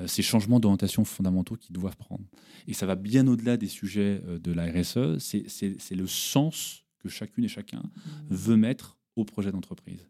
Euh, 0.00 0.08
ces 0.08 0.22
changements 0.22 0.58
d'orientation 0.58 1.04
fondamentaux 1.04 1.54
qu'ils 1.54 1.72
doivent 1.72 1.96
prendre. 1.96 2.24
Et 2.66 2.74
ça 2.74 2.84
va 2.84 2.96
bien 2.96 3.28
au-delà 3.28 3.56
des 3.56 3.68
sujets 3.68 4.20
euh, 4.26 4.40
de 4.40 4.52
la 4.52 4.66
RSE, 4.66 5.18
c'est 5.18 5.94
le 5.94 6.06
sens 6.08 6.82
que 6.98 7.08
chacune 7.08 7.44
et 7.44 7.48
chacun 7.48 7.78
mmh. 7.78 8.10
veut 8.30 8.56
mettre 8.56 8.98
au 9.16 9.24
projet 9.24 9.52
d'entreprise. 9.52 10.06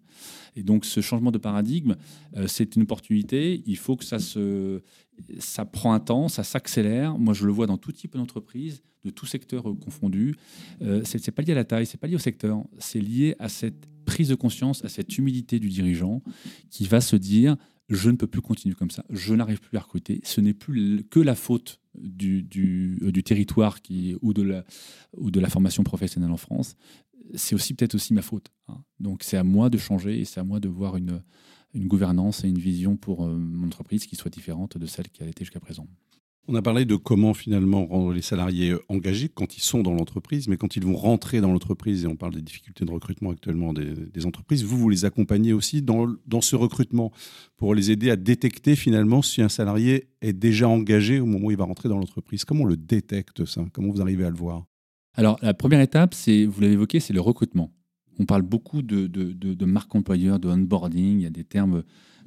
Et 0.56 0.62
donc 0.62 0.84
ce 0.84 1.00
changement 1.00 1.30
de 1.30 1.38
paradigme, 1.38 1.96
euh, 2.36 2.46
c'est 2.46 2.76
une 2.76 2.82
opportunité. 2.82 3.62
Il 3.66 3.76
faut 3.76 3.96
que 3.96 4.04
ça 4.04 4.18
se, 4.18 4.80
ça 5.38 5.64
prend 5.64 5.92
un 5.92 6.00
temps, 6.00 6.28
ça 6.28 6.44
s'accélère. 6.44 7.18
Moi, 7.18 7.34
je 7.34 7.46
le 7.46 7.52
vois 7.52 7.66
dans 7.66 7.76
tout 7.76 7.92
type 7.92 8.16
d'entreprise, 8.16 8.82
de 9.04 9.10
tout 9.10 9.26
secteur 9.26 9.62
confondu. 9.62 10.36
Euh, 10.82 11.02
c'est 11.04 11.30
pas 11.30 11.42
lié 11.42 11.52
à 11.52 11.56
la 11.56 11.64
taille, 11.64 11.86
c'est 11.86 11.98
pas 11.98 12.06
lié 12.06 12.14
au 12.14 12.20
secteur, 12.20 12.64
c'est 12.78 13.00
lié 13.00 13.34
à 13.38 13.48
cette 13.48 13.86
prise 14.04 14.28
de 14.28 14.34
conscience, 14.34 14.84
à 14.84 14.88
cette 14.88 15.16
humilité 15.18 15.58
du 15.58 15.68
dirigeant 15.68 16.22
qui 16.70 16.86
va 16.86 17.00
se 17.00 17.16
dire 17.16 17.56
je 17.88 18.10
ne 18.10 18.16
peux 18.16 18.26
plus 18.26 18.40
continuer 18.40 18.74
comme 18.74 18.90
ça, 18.90 19.04
je 19.10 19.34
n'arrive 19.34 19.60
plus 19.60 19.76
à 19.76 19.80
recruter, 19.80 20.20
ce 20.24 20.40
n'est 20.40 20.54
plus 20.54 21.04
que 21.10 21.20
la 21.20 21.34
faute 21.34 21.80
du, 21.94 22.42
du, 22.42 22.98
euh, 23.02 23.12
territoire 23.22 23.82
qui, 23.82 24.16
ou, 24.22 24.32
de 24.32 24.42
la, 24.42 24.64
ou 25.16 25.30
de 25.30 25.38
la 25.38 25.48
formation 25.48 25.84
professionnelle 25.84 26.30
en 26.30 26.36
France, 26.36 26.76
c'est 27.34 27.54
aussi 27.54 27.74
peut-être 27.74 27.94
aussi 27.94 28.14
ma 28.14 28.22
faute. 28.22 28.52
Hein. 28.68 28.82
Donc 29.00 29.22
c'est 29.22 29.36
à 29.36 29.44
moi 29.44 29.70
de 29.70 29.78
changer 29.78 30.20
et 30.20 30.24
c'est 30.24 30.40
à 30.40 30.44
moi 30.44 30.60
de 30.60 30.68
voir 30.68 30.96
une, 30.96 31.22
une 31.74 31.86
gouvernance 31.86 32.44
et 32.44 32.48
une 32.48 32.58
vision 32.58 32.96
pour 32.96 33.24
euh, 33.24 33.36
mon 33.36 33.66
entreprise 33.66 34.06
qui 34.06 34.16
soit 34.16 34.30
différente 34.30 34.78
de 34.78 34.86
celle 34.86 35.08
qui 35.08 35.22
a 35.22 35.26
été 35.26 35.44
jusqu'à 35.44 35.60
présent. 35.60 35.86
On 36.46 36.54
a 36.56 36.62
parlé 36.62 36.84
de 36.84 36.94
comment 36.96 37.32
finalement 37.32 37.86
rendre 37.86 38.12
les 38.12 38.20
salariés 38.20 38.74
engagés 38.90 39.30
quand 39.30 39.56
ils 39.56 39.62
sont 39.62 39.82
dans 39.82 39.94
l'entreprise, 39.94 40.46
mais 40.46 40.58
quand 40.58 40.76
ils 40.76 40.84
vont 40.84 40.94
rentrer 40.94 41.40
dans 41.40 41.50
l'entreprise, 41.50 42.04
et 42.04 42.06
on 42.06 42.16
parle 42.16 42.34
des 42.34 42.42
difficultés 42.42 42.84
de 42.84 42.90
recrutement 42.90 43.30
actuellement 43.30 43.72
des, 43.72 44.26
entreprises, 44.26 44.62
vous, 44.62 44.76
vous 44.76 44.90
les 44.90 45.06
accompagnez 45.06 45.54
aussi 45.54 45.80
dans, 45.80 46.06
dans, 46.26 46.42
ce 46.42 46.54
recrutement 46.54 47.12
pour 47.56 47.74
les 47.74 47.90
aider 47.90 48.10
à 48.10 48.16
détecter 48.16 48.76
finalement 48.76 49.22
si 49.22 49.40
un 49.40 49.48
salarié 49.48 50.10
est 50.20 50.34
déjà 50.34 50.68
engagé 50.68 51.18
au 51.18 51.24
moment 51.24 51.46
où 51.46 51.50
il 51.50 51.56
va 51.56 51.64
rentrer 51.64 51.88
dans 51.88 51.98
l'entreprise? 51.98 52.44
Comment 52.44 52.64
on 52.64 52.66
le 52.66 52.76
détecte 52.76 53.46
ça? 53.46 53.64
Comment 53.72 53.90
vous 53.90 54.02
arrivez 54.02 54.26
à 54.26 54.30
le 54.30 54.36
voir? 54.36 54.66
Alors 55.14 55.38
la 55.42 55.54
première 55.54 55.80
étape, 55.80 56.14
c'est, 56.14 56.44
vous 56.44 56.60
l'avez 56.60 56.74
évoqué, 56.74 57.00
c'est 57.00 57.12
le 57.12 57.20
recrutement. 57.20 57.72
On 58.18 58.26
parle 58.26 58.42
beaucoup 58.42 58.82
de, 58.82 59.06
de, 59.06 59.32
de, 59.32 59.64
marque 59.64 59.94
employeur, 59.94 60.38
de 60.38 60.48
onboarding, 60.48 61.18
il 61.18 61.22
y 61.22 61.26
a 61.26 61.30
des 61.30 61.44
termes 61.44 61.82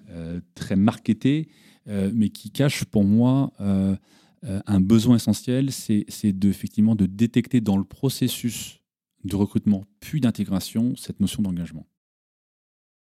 euh, 0.10 0.39
très 0.56 0.75
marketés 0.75 1.50
euh, 1.88 2.12
mais 2.13 2.29
qui 2.29 2.51
cache 2.51 2.84
pour 2.84 3.06
moi 3.06 3.53
euh, 3.62 3.96
un 4.44 4.82
besoin 4.82 5.15
essentiel, 5.15 5.72
c'est 5.72 6.06
effectivement 6.44 6.96
de 6.96 7.06
détecter 7.06 7.60
dans 7.60 7.77
le 7.77 7.84
processus 7.84 8.82
de 9.24 9.36
recrutement 9.36 9.84
puis 10.00 10.22
d'intégration 10.22 10.96
cette 10.96 11.20
notion 11.20 11.41
d'engagement. 11.41 11.88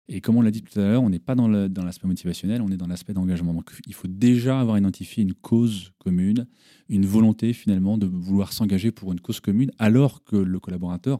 Et 0.07 0.21
comme 0.21 0.38
on 0.38 0.41
l'a 0.41 0.51
dit 0.51 0.62
tout 0.62 0.79
à 0.79 0.83
l'heure, 0.83 1.03
on 1.03 1.09
n'est 1.09 1.19
pas 1.19 1.35
dans 1.35 1.47
l'aspect 1.47 2.07
motivationnel, 2.07 2.62
on 2.62 2.69
est 2.69 2.77
dans 2.77 2.88
l'aspect 2.88 3.13
d'engagement. 3.13 3.53
Donc 3.53 3.71
il 3.88 3.93
faut 3.93 4.07
déjà 4.07 4.59
avoir 4.59 4.77
identifié 4.77 5.24
une 5.24 5.33
cause 5.33 5.91
commune, 5.97 6.45
une 6.89 7.05
volonté 7.05 7.53
finalement 7.53 7.98
de 7.98 8.05
vouloir 8.05 8.53
s'engager 8.53 8.91
pour 8.91 9.11
une 9.11 9.20
cause 9.20 9.39
commune, 9.39 9.72
alors 9.79 10.24
que 10.24 10.35
le 10.35 10.59
collaborateur 10.59 11.20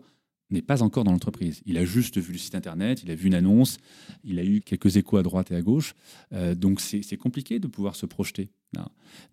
n'est 0.52 0.62
pas 0.62 0.84
encore 0.84 1.04
dans 1.04 1.12
l'entreprise. 1.12 1.62
Il 1.66 1.78
a 1.78 1.86
juste 1.86 2.20
vu 2.20 2.34
le 2.34 2.38
site 2.38 2.54
internet, 2.54 3.02
il 3.04 3.10
a 3.10 3.16
vu 3.16 3.28
une 3.28 3.34
annonce, 3.34 3.78
il 4.24 4.38
a 4.38 4.44
eu 4.44 4.62
quelques 4.62 4.98
échos 4.98 5.18
à 5.18 5.24
droite 5.24 5.52
et 5.52 5.56
à 5.56 5.62
gauche. 5.62 5.96
Euh, 6.34 6.54
donc 6.54 6.80
c'est 6.80 7.18
compliqué 7.18 7.60
de 7.60 7.68
pouvoir 7.68 7.96
se 7.96 8.06
projeter. 8.06 8.52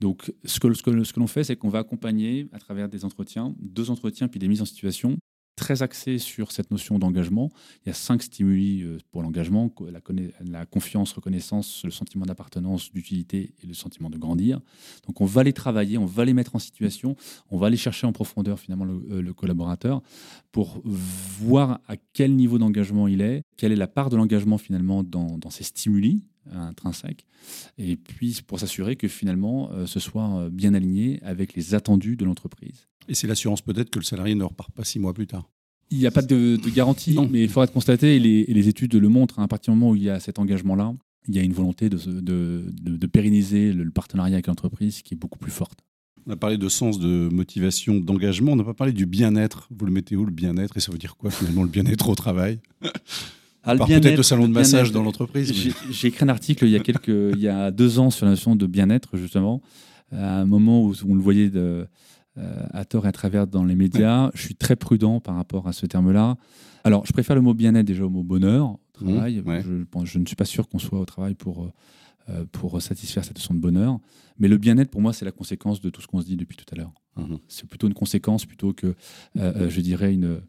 Donc 0.01 0.33
ce 0.45 0.61
que, 0.61 0.73
ce 0.73 0.83
que 0.83 1.21
l'on 1.21 1.27
fait, 1.27 1.45
c'est 1.45 1.57
qu'on 1.57 1.69
va 1.69 1.81
accompagner 1.81 2.49
à 2.53 2.59
travers 2.59 2.89
des 2.89 3.05
entretiens, 3.05 3.55
deux 3.59 3.91
entretiens 3.91 4.29
puis 4.29 4.39
des 4.39 4.49
mises 4.49 4.63
en 4.63 4.67
situation, 4.67 5.19
très 5.57 5.83
axé 5.83 6.19
sur 6.19 6.51
cette 6.53 6.71
notion 6.71 6.99
d'engagement. 6.99 7.51
Il 7.85 7.89
y 7.89 7.91
a 7.91 7.95
cinq 7.95 8.23
stimuli 8.23 8.83
euh, 8.83 8.99
pour 9.11 9.23
l'engagement 9.23 9.73
la, 9.91 10.01
la, 10.41 10.67
confiance, 10.67 11.13
reconnaissance, 11.13 11.83
le 11.85 11.91
sentiment 11.91 12.25
d'appartenance, 12.25 12.93
d'utilité 12.93 13.55
et 13.63 13.67
le 13.67 13.75
sentiment 13.75 14.11
de 14.11 14.19
grandir. 14.19 14.61
Donc 15.07 15.21
on 15.21 15.27
va 15.27 15.43
les 15.43 15.53
travailler, 15.53 15.99
on 15.99 16.07
va 16.07 16.25
les 16.25 16.35
mettre 16.35 16.57
en 16.57 16.59
situation, 16.59 17.17
on 17.51 17.59
va 17.59 17.67
aller 17.67 17.77
chercher 17.77 18.07
en 18.07 18.13
profondeur 18.13 18.59
finalement 18.59 18.85
le, 18.85 19.03
euh, 19.11 19.33
collaborateur 19.33 20.03
pour 20.53 20.83
voir 20.85 21.81
à 21.87 21.97
quel 22.13 22.35
niveau 22.35 22.59
d'engagement 22.59 23.09
il 23.09 23.21
est, 23.21 23.43
quelle 23.57 23.73
est 23.73 23.77
la 23.77 23.87
part 23.87 24.11
de 24.11 24.17
l'engagement 24.17 24.59
finalement 24.59 25.03
dans, 25.03 25.39
ces 25.51 25.65
stimuli 25.65 26.25
intrinsèques, 26.51 27.25
et 27.79 27.97
puis 27.97 28.41
pour 28.47 28.59
s'assurer 28.59 28.97
que 28.97 29.07
finalement 29.07 29.71
euh, 29.73 29.87
ce 29.87 30.01
soit 30.01 30.49
bien 30.51 30.75
aligné 30.75 31.21
avec 31.23 31.55
les 31.55 31.75
attendus 31.75 32.17
de 32.17 32.25
l'entreprise. 32.25 32.89
Et 33.09 33.15
c'est 33.15 33.27
l'assurance 33.27 33.63
peut-être 33.63 33.91
que 33.91 33.99
le 33.99 34.05
salarié 34.05 34.35
ne 34.35 34.45
repart 34.45 34.73
pas 34.73 34.85
six 34.85 34.99
mois 34.99 35.13
plus 35.13 35.27
tard. 35.27 35.49
Il 35.91 35.99
n'y 35.99 36.07
a 36.07 36.11
pas 36.11 36.23
de, 36.23 36.59
garantie, 36.75 37.19
mais 37.31 37.43
il 37.43 37.49
faudra 37.49 37.67
constater, 37.67 38.17
et 38.17 38.19
les, 38.19 38.69
études 38.69 38.95
le 38.95 39.09
montrent, 39.09 39.39
hein, 39.39 39.45
à 39.45 39.49
partir 39.49 39.75
du 39.75 39.79
moment 39.79 39.93
où 39.93 39.97
il 39.97 40.03
y 40.03 40.11
a 40.11 40.21
cet 40.21 40.39
engagement-là, 40.39 40.95
il 41.29 41.37
y 41.37 41.39
a 41.39 41.43
une 41.43 41.53
volonté 41.53 41.91
de, 41.91 41.99
de, 41.99 43.07
pérenniser 43.07 43.73
le, 43.73 43.91
partenariat 43.91 44.37
avec 44.37 44.47
l'entreprise 44.47 45.03
qui 45.03 45.15
est 45.15 45.17
beaucoup 45.17 45.39
plus 45.39 45.53
forte. 45.53 45.81
On 46.27 46.33
a 46.33 46.37
parlé 46.37 46.57
de 46.57 46.69
sens, 46.69 46.99
de 46.99 47.29
motivation, 47.31 47.97
d'engagement. 47.97 48.53
On 48.53 48.57
n'a 48.57 48.65
pas 48.65 48.75
parlé 48.75 48.93
du 48.93 49.07
bien-être. 49.07 49.69
Vous 49.77 49.85
le 49.85 49.93
mettez 49.93 50.17
où, 50.17 50.25
le 50.25 50.31
bien-être? 50.31 50.77
Et 50.77 50.81
ça 50.81 50.93
veut 50.93 50.99
dire 50.99 51.17
quoi, 51.17 51.31
finalement, 51.31 51.63
le 51.63 51.69
bien-être 51.69 52.09
au 52.09 52.15
travail? 52.15 52.61
Ah, 53.65 53.77
peut-être 53.77 54.17
le 54.17 54.23
salon 54.23 54.49
de 54.49 54.53
massage 54.53 54.91
dans 54.91 55.03
l'entreprise. 55.03 55.53
J'ai 55.91 56.09
écrit 56.09 56.25
un 56.25 56.29
article 56.29 56.65
il 56.65 56.71
y, 56.71 56.77
a 56.77 56.81
quelques, 56.81 57.09
il 57.09 57.39
y 57.39 57.49
a 57.49 57.71
deux 57.71 57.99
ans 57.99 58.11
sur 58.11 58.27
la 58.27 58.33
notion 58.33 58.57
de 58.57 58.67
bien-être, 58.67 59.17
justement, 59.17 59.63
à 60.11 60.41
un 60.41 60.47
moment 60.47 60.85
où 60.85 60.95
on 61.09 61.15
le 61.15 61.21
voyait 61.21 61.49
de, 61.49 61.87
euh, 62.39 62.67
à 62.73 62.87
tort 62.87 63.05
et 63.05 63.09
à 63.09 63.13
travers 63.13 63.47
dans 63.47 63.63
les 63.63 63.75
médias. 63.75 64.31
Je 64.33 64.41
suis 64.41 64.55
très 64.55 64.75
prudent 64.75 65.21
par 65.21 65.35
rapport 65.35 65.69
à 65.69 65.75
ce 65.75 65.85
terme-là. 65.85 66.39
Alors, 66.83 67.05
je 67.05 67.13
préfère 67.13 67.37
le 67.37 67.43
mot 67.43 67.53
bien-être 67.53 67.85
déjà 67.85 68.07
au 68.07 68.09
mot 68.09 68.23
bonheur 68.23 68.71
au 68.71 68.81
travail. 68.95 69.43
je, 69.45 70.05
je, 70.05 70.19
ne 70.19 70.25
suis 70.25 70.35
pas 70.35 70.47
sûr 70.47 70.67
qu'on 70.67 70.79
soit 70.79 70.99
au 70.99 71.05
travail 71.05 71.35
pour, 71.35 71.71
euh, 72.31 72.47
pour 72.51 72.81
satisfaire 72.81 73.23
cette 73.23 73.37
notion 73.37 73.53
de 73.53 73.61
bonheur. 73.61 73.99
Mais 74.39 74.49
le 74.49 74.57
bien-être, 74.57 74.91
pour 74.91 75.03
moi, 75.03 75.13
c'est 75.13 75.27
la 75.27 75.31
conséquence 75.31 75.83
de 75.83 75.91
tout 75.91 76.01
ce 76.01 76.07
qu'on 76.07 76.23
se 76.23 76.27
dit 76.27 76.39
depuis 76.39 76.57
tout 76.57 76.65
à 76.73 76.77
l'heure. 76.77 76.95
Mhm. 77.19 77.39
C'est 77.49 77.69
plutôt 77.69 77.87
une 77.87 77.93
conséquence 77.93 78.47
plutôt 78.47 78.73
que, 78.73 78.95
euh, 79.37 79.69
je 79.69 79.81
dirais, 79.83 80.15
une, 80.15 80.41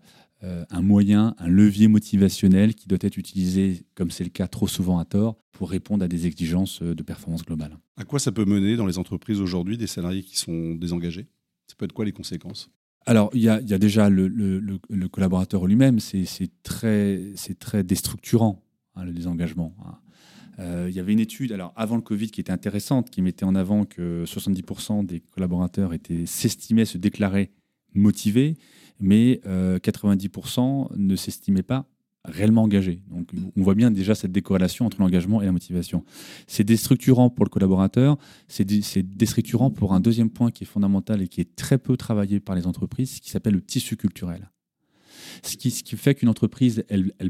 un 0.42 0.82
moyen, 0.82 1.36
un 1.38 1.48
levier 1.50 1.90
motivationnel 1.90 2.76
qui 2.76 2.88
doit 2.88 3.00
être 3.02 3.18
utilisé, 3.18 3.86
comme 3.96 4.10
c'est 4.10 4.24
le 4.24 4.30
cas 4.30 4.48
trop 4.48 4.68
souvent 4.68 5.00
à 5.00 5.06
tort, 5.06 5.36
pour 5.52 5.70
répondre 5.70 6.06
à 6.06 6.08
des 6.08 6.28
exigences 6.28 6.82
de 6.82 7.04
performance 7.04 7.44
globale. 7.44 7.78
À 7.98 8.06
quoi 8.06 8.20
ça 8.20 8.32
peut 8.32 8.46
mener 8.46 8.78
dans 8.78 8.86
les 8.86 8.98
entreprises 8.98 9.42
aujourd'hui 9.42 9.78
des 9.78 9.88
salariés 9.88 10.24
qui 10.24 10.38
sont 10.38 10.76
désengagés? 10.76 11.28
Ça 11.68 11.76
peut 11.78 11.86
être 11.86 11.94
quoi 11.94 12.06
les 12.06 12.12
conséquences? 12.12 12.70
Alors, 13.06 13.30
il 13.34 13.42
y, 13.42 13.50
a, 13.50 13.60
déjà 13.60 14.10
le, 14.10 15.08
collaborateur 15.12 15.66
lui-même, 15.68 16.00
c'est 16.00 16.50
très, 16.64 17.34
déstructurant, 17.84 18.64
hein, 18.96 19.04
le 19.04 19.12
désengagement. 19.12 19.76
Hein. 19.86 19.98
Euh, 20.60 20.88
il 20.90 20.96
y 20.96 21.00
avait 21.00 21.12
une 21.14 21.20
étude, 21.20 21.52
alors 21.52 21.74
avant 21.76 21.96
le 21.96 22.02
Covid, 22.02 22.30
qui 22.30 22.40
était 22.40 22.52
intéressante, 22.52 23.10
qui 23.10 23.22
mettait 23.22 23.44
en 23.44 23.56
avant 23.56 23.86
que 23.86 24.24
70% 24.26 25.06
des 25.06 25.20
collaborateurs 25.20 25.92
s'estimaient 26.26 26.86
se 26.86 26.98
déclarer 26.98 27.52
motivés, 27.94 28.56
mais 29.00 29.42
90% 29.46 30.92
euh, 30.92 30.96
ne 30.96 31.16
s'estimaient 31.16 31.64
pas 31.64 31.88
réellement 32.26 32.64
engagé. 32.64 33.02
Donc, 33.10 33.32
on 33.56 33.62
voit 33.62 33.76
bien 33.76 33.92
déjà 33.92 34.16
cette 34.16 34.32
décorrélation 34.32 34.86
entre 34.86 35.00
l'engagement 35.02 35.42
et 35.42 35.46
la 35.46 35.52
motivation. 35.52 36.06
C'est 36.48 36.64
déstructurant 36.64 37.30
pour 37.30 37.46
le 37.46 37.50
collaborateur, 37.50 38.18
c'est 38.48 38.66
déstructurant 38.66 39.72
pour 39.72 39.94
un 39.94 40.00
deuxième 40.00 40.30
point 40.30 40.52
qui 40.52 40.64
est 40.64 40.68
fondamental 40.68 41.22
et 41.22 41.28
qui 41.28 41.42
est 41.42 41.56
très 41.56 41.78
peu 41.78 41.98
travaillé 41.98 42.40
par 42.40 42.56
les 42.56 42.66
entreprises, 42.66 43.20
qui 43.20 43.30
s'appelle 43.30 43.54
le 43.54 43.62
tissu 43.62 43.98
culturel. 43.98 44.50
Ce 45.44 45.56
qui, 45.56 45.72
fait 45.98 46.16
qu'une 46.16 46.30
entreprise, 46.30 46.84
elle, 46.90 47.14
est 47.20 47.30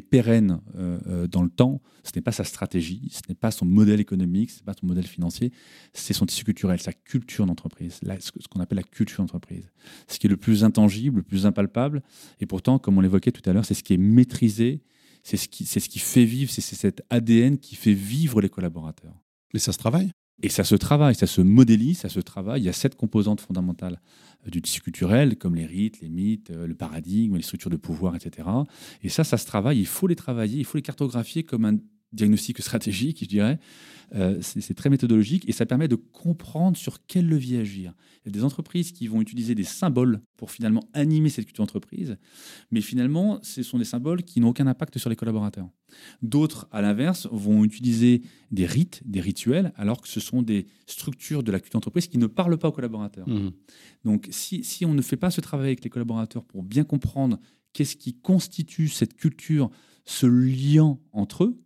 pérenne 0.00 0.60
euh, 0.76 0.98
euh, 1.06 1.26
dans 1.26 1.42
le 1.42 1.50
temps, 1.50 1.80
ce 2.02 2.10
n'est 2.14 2.22
pas 2.22 2.32
sa 2.32 2.44
stratégie, 2.44 3.08
ce 3.12 3.20
n'est 3.28 3.34
pas 3.34 3.50
son 3.50 3.64
modèle 3.66 4.00
économique, 4.00 4.50
ce 4.50 4.58
n'est 4.58 4.64
pas 4.64 4.74
son 4.78 4.86
modèle 4.86 5.06
financier, 5.06 5.52
c'est 5.92 6.12
son 6.12 6.26
tissu 6.26 6.44
culturel, 6.44 6.80
sa 6.80 6.92
culture 6.92 7.46
d'entreprise, 7.46 8.00
ce 8.20 8.48
qu'on 8.48 8.60
appelle 8.60 8.76
la 8.76 8.82
culture 8.82 9.22
d'entreprise. 9.22 9.70
Ce 10.08 10.18
qui 10.18 10.26
est 10.26 10.30
le 10.30 10.36
plus 10.36 10.64
intangible, 10.64 11.18
le 11.18 11.22
plus 11.22 11.46
impalpable, 11.46 12.02
et 12.40 12.46
pourtant, 12.46 12.78
comme 12.78 12.98
on 12.98 13.00
l'évoquait 13.00 13.32
tout 13.32 13.48
à 13.48 13.52
l'heure, 13.52 13.64
c'est 13.64 13.74
ce 13.74 13.82
qui 13.82 13.94
est 13.94 13.98
maîtrisé, 13.98 14.82
c'est 15.22 15.36
ce, 15.36 15.48
qui, 15.48 15.64
ce 15.64 15.78
qui 15.78 15.98
fait 15.98 16.24
vivre, 16.24 16.50
c'est 16.50 16.60
cet 16.60 17.02
ADN 17.10 17.58
qui 17.58 17.76
fait 17.76 17.94
vivre 17.94 18.40
les 18.40 18.50
collaborateurs. 18.50 19.18
Mais 19.52 19.60
ça 19.60 19.72
se 19.72 19.78
travaille 19.78 20.10
Et 20.42 20.48
ça 20.48 20.64
se 20.64 20.74
travaille, 20.74 21.14
ça 21.14 21.26
se 21.26 21.40
modélise, 21.40 21.98
ça 21.98 22.08
se 22.08 22.20
travaille. 22.20 22.62
Il 22.62 22.64
y 22.64 22.68
a 22.68 22.72
sept 22.72 22.96
composantes 22.96 23.40
fondamentales 23.40 24.00
euh, 24.46 24.50
du 24.50 24.60
tissu 24.60 24.80
culturel, 24.80 25.36
comme 25.36 25.54
les 25.54 25.66
rites, 25.66 26.00
les 26.00 26.08
mythes, 26.08 26.50
euh, 26.50 26.66
le 26.66 26.74
paradigme, 26.74 27.36
les 27.36 27.42
structures 27.42 27.70
de 27.70 27.76
pouvoir, 27.76 28.16
etc. 28.16 28.48
Et 29.02 29.08
ça, 29.08 29.24
ça 29.24 29.38
se 29.38 29.46
travaille, 29.46 29.78
il 29.78 29.86
faut 29.86 30.06
les 30.06 30.16
travailler, 30.16 30.58
il 30.58 30.64
faut 30.64 30.76
les 30.76 30.82
cartographier 30.82 31.44
comme 31.44 31.64
un 31.64 31.78
diagnostic 32.14 32.60
stratégique, 32.60 33.18
je 33.22 33.28
dirais. 33.28 33.58
Euh, 34.14 34.38
c'est 34.42 34.74
très 34.74 34.90
méthodologique 34.90 35.48
et 35.48 35.52
ça 35.52 35.66
permet 35.66 35.88
de 35.88 35.96
comprendre 35.96 36.76
sur 36.76 37.04
quel 37.06 37.26
levier 37.26 37.58
agir. 37.58 37.94
Il 38.24 38.28
y 38.28 38.28
a 38.28 38.32
des 38.32 38.44
entreprises 38.44 38.92
qui 38.92 39.08
vont 39.08 39.20
utiliser 39.20 39.54
des 39.54 39.64
symboles 39.64 40.20
pour 40.36 40.50
finalement 40.50 40.84
animer 40.92 41.30
cette 41.30 41.46
culture 41.46 41.64
d'entreprise, 41.64 42.16
mais 42.70 42.80
finalement, 42.80 43.40
ce 43.42 43.62
sont 43.62 43.78
des 43.78 43.84
symboles 43.84 44.22
qui 44.22 44.40
n'ont 44.40 44.50
aucun 44.50 44.66
impact 44.66 44.98
sur 44.98 45.10
les 45.10 45.16
collaborateurs. 45.16 45.68
D'autres, 46.22 46.68
à 46.70 46.80
l'inverse, 46.80 47.28
vont 47.32 47.64
utiliser 47.64 48.22
des 48.50 48.66
rites, 48.66 49.02
des 49.04 49.20
rituels, 49.20 49.72
alors 49.76 50.00
que 50.00 50.08
ce 50.08 50.20
sont 50.20 50.42
des 50.42 50.66
structures 50.86 51.42
de 51.42 51.50
la 51.50 51.58
culture 51.58 51.78
d'entreprise 51.78 52.06
qui 52.06 52.18
ne 52.18 52.26
parlent 52.26 52.58
pas 52.58 52.68
aux 52.68 52.72
collaborateurs. 52.72 53.28
Mmh. 53.28 53.50
Donc, 54.04 54.28
si, 54.30 54.64
si 54.64 54.84
on 54.84 54.94
ne 54.94 55.02
fait 55.02 55.16
pas 55.16 55.30
ce 55.30 55.40
travail 55.40 55.68
avec 55.68 55.84
les 55.84 55.90
collaborateurs 55.90 56.44
pour 56.44 56.62
bien 56.62 56.84
comprendre 56.84 57.38
qu'est-ce 57.72 57.96
qui 57.96 58.14
constitue 58.14 58.88
cette 58.88 59.14
culture, 59.14 59.70
ce 60.04 60.26
lien 60.26 60.98
entre 61.12 61.44
eux, 61.44 61.63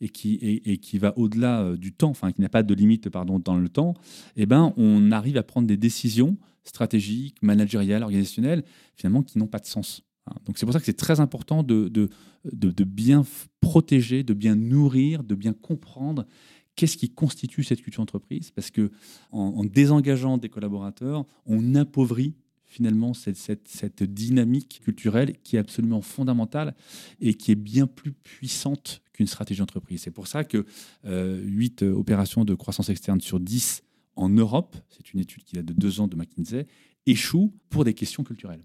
et 0.00 0.08
qui, 0.08 0.34
et, 0.34 0.78
qui 0.78 0.98
va 0.98 1.16
au-delà 1.18 1.62
euh, 1.62 1.76
du 1.76 1.92
temps, 1.92 2.10
enfin 2.10 2.32
qui 2.32 2.40
n'a 2.40 2.48
pas 2.48 2.62
de 2.62 2.74
limite 2.74 3.08
pardon, 3.08 3.38
dans 3.38 3.56
le 3.56 3.68
temps, 3.68 3.94
eh 4.36 4.46
ben, 4.46 4.72
on 4.76 5.10
arrive 5.12 5.36
à 5.36 5.42
prendre 5.42 5.66
des 5.66 5.76
décisions 5.76 6.36
stratégiques, 6.64 7.42
managériales, 7.42 8.02
organisationnelles, 8.02 8.64
finalement, 8.96 9.22
qui 9.22 9.38
n'ont 9.38 9.46
pas 9.46 9.58
de 9.58 9.66
sens. 9.66 10.02
Hein. 10.26 10.34
Donc 10.44 10.58
c'est 10.58 10.66
pour 10.66 10.72
ça 10.72 10.80
que 10.80 10.86
c'est 10.86 10.96
très 10.96 11.20
important 11.20 11.62
de, 11.62 11.88
de, 11.88 12.10
de, 12.44 12.84
bien 12.84 13.24
protéger, 13.60 14.22
de 14.22 14.34
bien 14.34 14.56
nourrir, 14.56 15.22
de 15.22 15.34
bien 15.34 15.52
comprendre 15.52 16.26
qu'est-ce 16.74 16.96
qui 16.96 17.08
constitue 17.08 17.64
cette 17.64 17.80
culture 17.80 18.02
entreprise, 18.02 18.50
parce 18.50 18.70
que 18.70 18.90
en 19.32 19.64
désengageant 19.64 20.36
des 20.36 20.50
collaborateurs, 20.50 21.24
on 21.46 21.74
appauvrit 21.74 22.34
finalement 22.76 23.14
cette, 23.14 23.38
cette, 23.38 24.02
dynamique 24.02 24.80
culturelle 24.84 25.32
qui 25.42 25.56
est 25.56 25.58
absolument 25.58 26.02
fondamentale 26.02 26.74
et 27.20 27.32
qui 27.32 27.50
est 27.50 27.56
bien 27.56 27.86
plus 27.86 28.12
puissante 28.12 29.00
qu'une 29.14 29.26
stratégie 29.26 29.60
d'entreprise. 29.60 30.02
C'est 30.02 30.10
pour 30.10 30.26
ça 30.26 30.44
que 30.44 30.66
euh, 31.06 31.40
8 31.42 31.82
euh, 31.82 31.92
opérations 31.92 32.44
de 32.44 32.54
croissance 32.54 32.90
externe 32.90 33.22
sur 33.22 33.40
10 33.40 33.82
en 34.16 34.28
Europe, 34.28 34.76
c'est 34.90 35.14
une 35.14 35.20
étude 35.20 35.42
qui 35.44 35.56
date 35.56 35.64
de 35.64 35.72
deux 35.72 36.00
ans 36.00 36.06
de 36.06 36.16
McKinsey, 36.16 36.66
échouent 37.06 37.54
pour 37.70 37.84
des 37.84 37.94
questions 37.94 38.24
culturelles. 38.24 38.64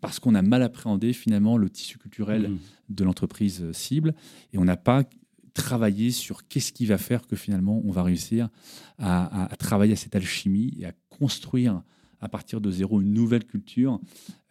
Parce 0.00 0.18
qu'on 0.18 0.34
a 0.34 0.42
mal 0.42 0.62
appréhendé 0.62 1.12
finalement 1.12 1.58
le 1.58 1.68
tissu 1.68 1.98
culturel 1.98 2.48
mmh. 2.48 2.58
de 2.88 3.04
l'entreprise 3.04 3.60
euh, 3.62 3.74
cible 3.74 4.14
et 4.54 4.58
on 4.58 4.64
n'a 4.64 4.78
pas 4.78 5.04
travaillé 5.52 6.10
sur 6.10 6.48
qu'est-ce 6.48 6.72
qui 6.72 6.86
va 6.86 6.96
faire 6.96 7.26
que 7.26 7.36
finalement 7.36 7.82
on 7.84 7.90
va 7.90 8.02
réussir 8.02 8.48
à, 8.96 9.52
à 9.52 9.56
travailler 9.56 9.92
à 9.92 9.96
cette 9.96 10.16
alchimie 10.16 10.72
et 10.78 10.86
à 10.86 10.92
construire 11.10 11.82
à 12.22 12.28
partir 12.28 12.60
de 12.60 12.70
zéro 12.70 13.02
une 13.02 13.12
nouvelle 13.12 13.44
culture 13.44 14.00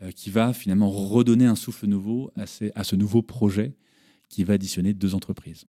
euh, 0.02 0.12
qui 0.12 0.30
va 0.30 0.54
finalement 0.54 0.90
redonner 0.90 1.46
un 1.46 1.56
souffle 1.56 1.88
nouveau 1.88 2.32
à, 2.36 2.44
à 2.76 2.84
ce 2.84 2.96
nouveau 2.96 3.24
projet 3.24 3.74
qui 4.30 4.44
va 4.44 4.54
additionner 4.54 4.94
deux 4.94 5.16
entreprises. 5.16 5.66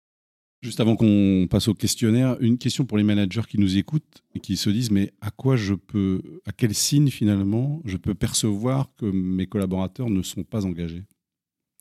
Juste 0.61 0.79
avant 0.79 0.95
qu'on 0.95 1.47
passe 1.49 1.67
au 1.67 1.73
questionnaire, 1.73 2.37
une 2.39 2.59
question 2.59 2.85
pour 2.85 2.97
les 2.97 3.03
managers 3.03 3.41
qui 3.49 3.57
nous 3.57 3.77
écoutent 3.77 4.23
et 4.35 4.39
qui 4.39 4.57
se 4.57 4.69
disent 4.69 4.91
mais 4.91 5.11
à 5.21 5.31
quoi 5.31 5.55
je 5.55 5.73
peux, 5.73 6.21
à 6.45 6.51
quel 6.51 6.75
signe 6.75 7.09
finalement 7.09 7.81
je 7.83 7.97
peux 7.97 8.13
percevoir 8.13 8.93
que 8.95 9.05
mes 9.05 9.47
collaborateurs 9.47 10.09
ne 10.09 10.21
sont 10.21 10.43
pas 10.43 10.65
engagés? 10.65 11.05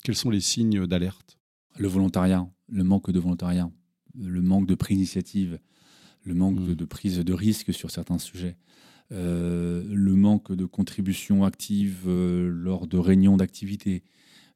Quels 0.03 0.17
sont 0.17 0.31
les 0.31 0.41
signes 0.41 0.87
d'alerte? 0.87 1.39
Le 1.79 1.89
volontariat, 1.89 2.49
le 2.69 2.85
manque 2.85 3.11
de 3.11 3.21
volontariat, 3.21 3.71
le 4.19 4.41
manque 4.41 4.67
de 4.67 4.75
prise 4.75 4.97
d'initiative, 4.97 5.59
le 6.25 6.35
manque 6.35 6.57
de, 6.57 6.73
mmh. 6.73 6.75
de, 6.75 6.85
prise 6.87 7.19
de 7.19 7.33
risque 7.35 7.75
sur 7.75 7.91
certains 7.91 8.19
sujets. 8.19 8.57
Euh, 9.13 9.83
le 9.89 10.15
manque 10.15 10.53
de 10.53 10.65
contribution 10.67 11.45
active 11.45 12.05
euh, 12.07 12.49
lors 12.49 12.87
de 12.87 12.97
réunions 12.97 13.37
d'activité. 13.37 14.05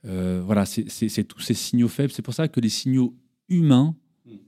Euh, 0.05 0.43
voilà, 0.45 0.64
c'est 0.64 1.25
tous 1.25 1.40
ces 1.40 1.55
signaux 1.55 1.88
faibles. 1.88 2.12
C'est 2.12 2.23
pour 2.23 2.35
ça 2.35 2.47
que 2.47 2.61
les 2.61 2.69
signaux 2.69 3.17
humains 3.49 3.97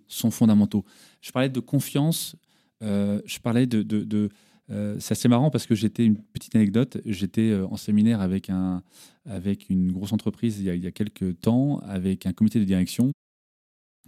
sont 0.07 0.31
fondamentaux. 0.31 0.85
Je 1.21 1.33
parlais 1.33 1.49
de 1.49 1.61
confiance, 1.61 2.37
je 2.81 3.39
parlais 3.41 3.67
de... 3.67 4.31
c'est 4.69 5.13
assez 5.13 5.29
marrant 5.29 5.51
parce 5.51 5.67
que 5.67 5.75
j'étais, 5.75 6.05
une 6.05 6.17
petite 6.17 6.55
anecdote, 6.55 6.99
j'étais 7.05 7.55
en 7.55 7.77
séminaire 7.77 8.21
avec, 8.21 8.49
un, 8.49 8.83
avec 9.25 9.69
une 9.69 9.91
grosse 9.91 10.13
entreprise 10.13 10.61
il 10.61 10.67
y, 10.67 10.87
a, 10.87 10.91
quelques 10.93 11.41
temps, 11.41 11.79
avec 11.81 12.27
un 12.27 12.33
comité 12.33 12.61
de 12.61 12.65
direction 12.65 13.13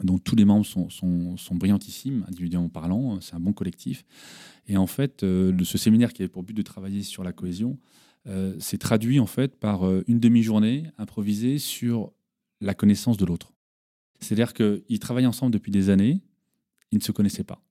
dont 0.02 0.18
tous 0.18 0.36
les 0.36 0.44
membres 0.44 0.66
sont, 0.66 0.90
sont, 0.90 1.36
sont 1.36 1.54
brillantissimes, 1.54 2.24
individuellement 2.28 2.68
parlant, 2.68 3.20
c'est 3.20 3.34
un 3.34 3.40
bon 3.40 3.52
collectif. 3.52 4.04
Et 4.66 4.76
en 4.76 4.86
fait, 4.86 5.22
euh, 5.22 5.56
ce 5.64 5.78
séminaire 5.78 6.12
qui 6.12 6.22
avait 6.22 6.28
pour 6.28 6.42
but 6.42 6.54
de 6.54 6.62
travailler 6.62 7.02
sur 7.02 7.24
la 7.24 7.32
cohésion 7.32 7.78
euh, 8.26 8.54
s'est 8.58 8.78
traduit 8.78 9.20
en 9.20 9.26
fait 9.26 9.56
par 9.56 9.86
euh, 9.86 10.04
une 10.06 10.20
demi-journée 10.20 10.84
improvisée 10.98 11.58
sur 11.58 12.12
la 12.60 12.74
connaissance 12.74 13.16
de 13.16 13.24
l'autre. 13.24 13.52
C'est-à-dire 14.20 14.52
qu'ils 14.52 14.98
travaillaient 14.98 15.26
ensemble 15.26 15.52
depuis 15.52 15.72
des 15.72 15.90
années, 15.90 16.20
ils 16.92 16.98
ne 16.98 17.02
se 17.02 17.12
connaissaient 17.12 17.44
pas. 17.44 17.62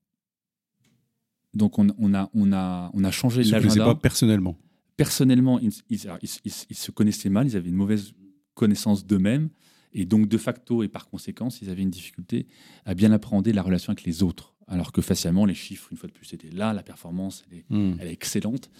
Donc 1.54 1.78
on, 1.78 1.88
on 1.98 2.14
a, 2.14 2.30
on, 2.34 2.52
a, 2.52 2.90
on 2.94 3.04
a 3.04 3.10
changé 3.10 3.42
l'agenda. 3.42 3.58
Ils 3.58 3.64
ne 3.64 3.70
se 3.70 3.76
connaissaient 3.76 3.94
pas 3.94 4.00
personnellement 4.00 4.58
Personnellement, 4.96 5.60
ils, 5.60 5.70
ils, 5.90 6.00
ils, 6.44 6.76
se 6.76 6.90
connaissaient 6.90 7.28
mal, 7.28 7.46
ils 7.46 7.56
avaient 7.56 7.68
une 7.68 7.76
mauvaise 7.76 8.14
connaissance 8.54 9.06
d'eux-mêmes. 9.06 9.48
Et 9.92 10.04
donc, 10.04 10.28
de 10.28 10.38
facto 10.38 10.82
et 10.82 10.88
par 10.88 11.08
conséquence, 11.08 11.60
ils 11.62 11.70
avaient 11.70 11.82
une 11.82 11.90
difficulté 11.90 12.46
à 12.84 12.94
bien 12.94 13.12
appréhender 13.12 13.52
la 13.52 13.62
relation 13.62 13.90
avec 13.90 14.04
les 14.04 14.22
autres. 14.22 14.54
Alors 14.66 14.92
que 14.92 15.00
facialement, 15.00 15.46
les 15.46 15.54
chiffres, 15.54 15.88
une 15.90 15.96
fois 15.96 16.08
de 16.08 16.12
plus, 16.12 16.32
étaient 16.34 16.50
là, 16.50 16.74
la 16.74 16.82
performance, 16.82 17.44
elle 17.50 17.58
est, 17.58 17.64
hmm. 17.70 17.96
elle 18.00 18.08
est 18.08 18.12
excellente. 18.12 18.70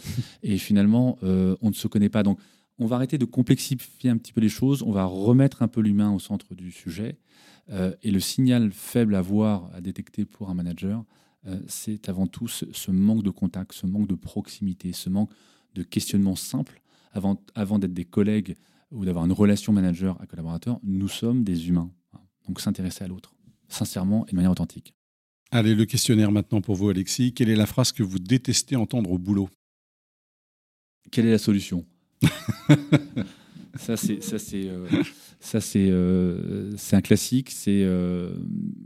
et 0.42 0.58
finalement, 0.58 1.18
euh, 1.22 1.56
on 1.62 1.70
ne 1.70 1.74
se 1.74 1.88
connaît 1.88 2.10
pas. 2.10 2.22
Donc, 2.22 2.38
on 2.78 2.86
va 2.86 2.96
arrêter 2.96 3.18
de 3.18 3.24
complexifier 3.24 4.10
un 4.10 4.18
petit 4.18 4.32
peu 4.32 4.40
les 4.40 4.48
choses, 4.48 4.82
on 4.82 4.92
va 4.92 5.04
remettre 5.04 5.62
un 5.62 5.68
peu 5.68 5.80
l'humain 5.80 6.12
au 6.12 6.18
centre 6.18 6.54
du 6.54 6.70
sujet. 6.70 7.18
Euh, 7.70 7.94
et 8.02 8.10
le 8.10 8.20
signal 8.20 8.70
faible 8.72 9.14
à 9.14 9.20
voir, 9.20 9.70
à 9.74 9.80
détecter 9.80 10.24
pour 10.24 10.48
un 10.48 10.54
manager, 10.54 11.04
euh, 11.46 11.58
c'est 11.66 12.08
avant 12.08 12.26
tout 12.26 12.48
ce, 12.48 12.90
manque 12.90 13.22
de 13.22 13.30
contact, 13.30 13.72
ce 13.72 13.86
manque 13.86 14.08
de 14.08 14.14
proximité, 14.14 14.92
ce 14.92 15.10
manque 15.10 15.30
de 15.74 15.82
questionnement 15.82 16.36
simple 16.36 16.80
avant, 17.12 17.42
avant 17.54 17.78
d'être 17.78 17.94
des 17.94 18.04
collègues 18.04 18.56
ou 18.90 19.04
d'avoir 19.04 19.24
une 19.24 19.32
relation 19.32 19.72
manager 19.72 20.20
à 20.20 20.26
collaborateur, 20.26 20.78
nous 20.82 21.08
sommes 21.08 21.44
des 21.44 21.68
humains. 21.68 21.90
Donc 22.46 22.60
s'intéresser 22.60 23.04
à 23.04 23.08
l'autre, 23.08 23.34
sincèrement 23.68 24.26
et 24.26 24.30
de 24.30 24.36
manière 24.36 24.50
authentique. 24.50 24.94
Allez, 25.50 25.74
le 25.74 25.84
questionnaire 25.84 26.30
maintenant 26.30 26.60
pour 26.60 26.74
vous, 26.74 26.88
Alexis. 26.88 27.32
Quelle 27.32 27.48
est 27.50 27.56
la 27.56 27.66
phrase 27.66 27.92
que 27.92 28.02
vous 28.02 28.18
détestez 28.18 28.76
entendre 28.76 29.10
au 29.10 29.18
boulot? 29.18 29.48
Quelle 31.10 31.26
est 31.26 31.32
la 31.32 31.38
solution? 31.38 31.86
Ça, 33.78 33.96
c'est 33.96 34.22
ça, 34.22 34.38
c'est 34.38 34.68
euh, 34.68 34.86
ça, 35.40 35.60
c'est 35.60 35.88
euh, 35.90 36.76
c'est 36.76 36.96
un 36.96 37.00
classique. 37.00 37.50
C'est 37.50 37.82
euh, 37.84 38.32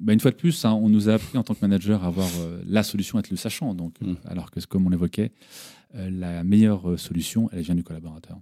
bah, 0.00 0.12
une 0.12 0.20
fois 0.20 0.30
de 0.30 0.36
plus, 0.36 0.64
hein, 0.64 0.72
on 0.72 0.88
nous 0.88 1.08
a 1.08 1.14
appris 1.14 1.38
en 1.38 1.42
tant 1.42 1.54
que 1.54 1.60
manager 1.62 2.04
à 2.04 2.08
avoir 2.08 2.28
la 2.66 2.82
solution, 2.82 3.18
être 3.18 3.30
le 3.30 3.36
sachant. 3.36 3.74
Donc, 3.74 4.00
mmh. 4.00 4.14
alors 4.26 4.50
que 4.50 4.60
comme 4.60 4.86
on 4.86 4.90
l'évoquait, 4.90 5.32
la 5.94 6.44
meilleure 6.44 6.98
solution, 6.98 7.48
elle 7.52 7.62
vient 7.62 7.74
du 7.74 7.84
collaborateur. 7.84 8.38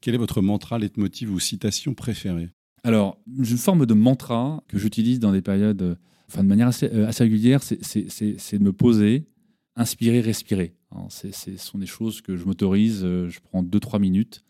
Quel 0.00 0.14
est 0.14 0.18
votre 0.18 0.42
mantra, 0.42 0.78
leitmotiv 0.78 1.32
ou 1.32 1.40
citation 1.40 1.94
préférée? 1.94 2.50
Alors, 2.86 3.18
une 3.26 3.44
forme 3.44 3.84
de 3.84 3.94
mantra 3.94 4.62
que 4.68 4.78
j'utilise 4.78 5.18
dans 5.18 5.32
des 5.32 5.42
périodes, 5.42 5.82
euh, 5.82 5.94
enfin 6.28 6.44
de 6.44 6.48
manière 6.48 6.68
assez, 6.68 6.88
euh, 6.92 7.10
régulière, 7.18 7.60
c'est 7.62 7.78
de 7.78 8.62
me 8.62 8.72
poser, 8.72 9.26
inspirer, 9.74 10.20
respirer. 10.20 10.76
Ce 11.08 11.56
sont 11.56 11.78
des 11.78 11.86
choses 11.86 12.20
que 12.20 12.36
je 12.36 12.44
m'autorise, 12.44 13.00
euh, 13.02 13.28
je 13.28 13.40
prends 13.40 13.64
2-3 13.64 13.98
minutes, 13.98 14.44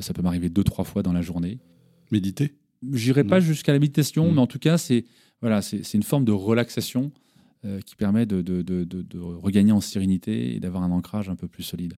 ça 0.00 0.12
peut 0.12 0.20
m'arriver 0.20 0.50
2-3 0.50 0.84
fois 0.84 1.02
dans 1.02 1.14
la 1.14 1.22
journée. 1.22 1.58
Méditer? 2.12 2.54
J'irai 2.92 3.24
pas 3.24 3.40
jusqu'à 3.40 3.72
la 3.72 3.78
méditation, 3.78 4.30
mais 4.30 4.40
en 4.40 4.46
tout 4.46 4.60
cas, 4.60 4.76
c'est 4.78 5.06
voilà, 5.40 5.60
une 5.94 6.02
forme 6.02 6.24
de 6.24 6.32
relaxation 6.32 7.10
qui 7.84 7.96
permet 7.96 8.24
de, 8.24 8.40
de, 8.42 9.18
regagner 9.18 9.72
en 9.72 9.80
sérénité 9.80 10.54
et 10.54 10.60
d'avoir 10.60 10.84
un 10.84 10.92
ancrage 10.92 11.28
un 11.28 11.34
peu 11.34 11.48
plus 11.48 11.64
solide. 11.64 11.94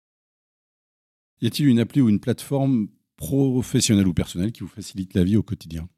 Y 1.42 1.46
a-t-il 1.46 1.68
une 1.68 1.80
appli 1.80 2.00
ou 2.00 2.08
une 2.08 2.20
plateforme 2.20 2.86
professionnelle 3.16 4.06
ou 4.06 4.14
personnelle 4.14 4.52
qui 4.52 4.60
vous 4.60 4.68
facilite 4.68 5.12
la 5.14 5.24
vie 5.24 5.36
au 5.36 5.42
quotidien? 5.42 5.88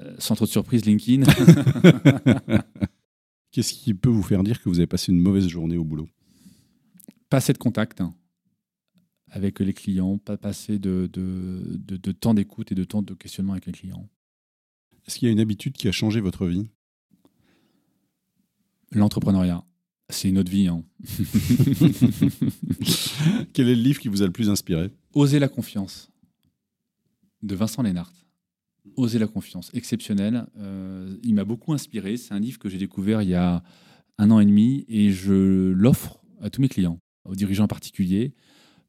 Euh, 0.00 0.16
Sans 0.18 0.34
trop 0.34 0.46
de 0.46 0.50
surprise, 0.50 0.86
LinkedIn. 0.86 1.24
Qu'est-ce 3.52 3.74
qui 3.74 3.92
peut 3.92 4.08
vous 4.08 4.22
faire 4.22 4.42
dire 4.42 4.62
que 4.62 4.70
vous 4.70 4.78
avez 4.78 4.86
passé 4.86 5.12
une 5.12 5.20
mauvaise 5.20 5.48
journée 5.48 5.76
au 5.76 5.84
boulot? 5.84 6.08
Pas 7.28 7.36
assez 7.38 7.52
de 7.52 7.58
contact 7.58 8.00
hein, 8.00 8.14
avec 9.28 9.60
les 9.60 9.74
clients, 9.74 10.16
pas 10.16 10.38
assez 10.42 10.78
de, 10.78 11.10
de, 11.12 11.76
de 11.78 12.12
temps 12.12 12.32
d'écoute 12.32 12.72
et 12.72 12.74
de 12.74 12.84
temps 12.84 13.02
de 13.02 13.12
questionnement 13.12 13.52
avec 13.52 13.66
les 13.66 13.72
clients. 13.72 14.08
Est-ce 15.06 15.18
qu'il 15.18 15.26
y 15.26 15.28
a 15.28 15.32
une 15.32 15.40
habitude 15.40 15.74
qui 15.74 15.88
a 15.88 15.92
changé 15.92 16.20
votre 16.20 16.46
vie? 16.46 16.68
L'entrepreneuriat. 18.92 19.62
C'est 20.08 20.28
une 20.28 20.38
autre 20.38 20.50
vie. 20.50 20.68
Hein. 20.68 20.84
Quel 23.52 23.68
est 23.68 23.74
le 23.74 23.82
livre 23.82 23.98
qui 23.98 24.08
vous 24.08 24.22
a 24.22 24.26
le 24.26 24.32
plus 24.32 24.48
inspiré? 24.48 24.90
Oser 25.14 25.38
la 25.40 25.48
confiance 25.48 26.10
de 27.42 27.54
Vincent 27.54 27.82
Lénart. 27.82 28.12
Oser 28.96 29.18
la 29.18 29.26
confiance, 29.26 29.70
exceptionnel. 29.74 30.46
Euh, 30.58 31.16
il 31.24 31.34
m'a 31.34 31.44
beaucoup 31.44 31.72
inspiré. 31.72 32.16
C'est 32.16 32.34
un 32.34 32.38
livre 32.38 32.58
que 32.58 32.68
j'ai 32.68 32.78
découvert 32.78 33.22
il 33.22 33.30
y 33.30 33.34
a 33.34 33.64
un 34.18 34.30
an 34.30 34.38
et 34.38 34.46
demi 34.46 34.84
et 34.88 35.10
je 35.10 35.72
l'offre 35.72 36.20
à 36.40 36.50
tous 36.50 36.60
mes 36.60 36.68
clients, 36.68 37.00
aux 37.24 37.34
dirigeants 37.34 37.66
particuliers, 37.66 38.32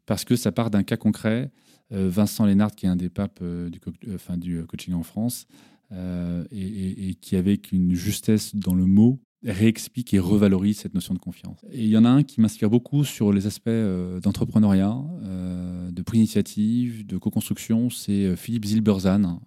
parce 0.06 0.24
que 0.24 0.36
ça 0.36 0.52
part 0.52 0.70
d'un 0.70 0.84
cas 0.84 0.98
concret. 0.98 1.52
Euh, 1.94 2.10
Vincent 2.10 2.46
Lénard, 2.46 2.76
qui 2.76 2.86
est 2.86 2.90
un 2.90 2.96
des 2.96 3.10
papes 3.10 3.40
euh, 3.42 3.70
du 3.70 4.66
coaching 4.68 4.94
en 4.94 5.04
France, 5.04 5.48
et, 6.52 7.10
et, 7.10 7.14
qui, 7.16 7.38
avec 7.38 7.72
une 7.72 7.96
justesse 7.96 8.54
dans 8.54 8.76
le 8.76 8.86
mot, 8.86 9.22
réexplique 9.44 10.14
et 10.14 10.20
revalorise 10.20 10.80
cette 10.80 10.94
notion 10.94 11.14
de 11.14 11.20
confiance. 11.20 11.60
Et 11.72 11.84
il 11.84 11.90
y 11.90 11.98
en 11.98 12.06
a 12.06 12.10
un 12.10 12.24
qui 12.24 12.42
m'inspire 12.42 12.70
beaucoup 12.70 13.04
sur 13.04 13.32
les 13.32 13.46
aspects 13.46 13.70
d'entrepreneuriat, 13.70 14.98
de 15.92 16.02
prise 16.02 16.20
d'initiative, 16.20 17.06
de 17.06 17.18
co-construction, 17.18 17.90
c'est 17.90 18.36
Philippe 18.36 18.66
Zilberzan, 18.66 19.40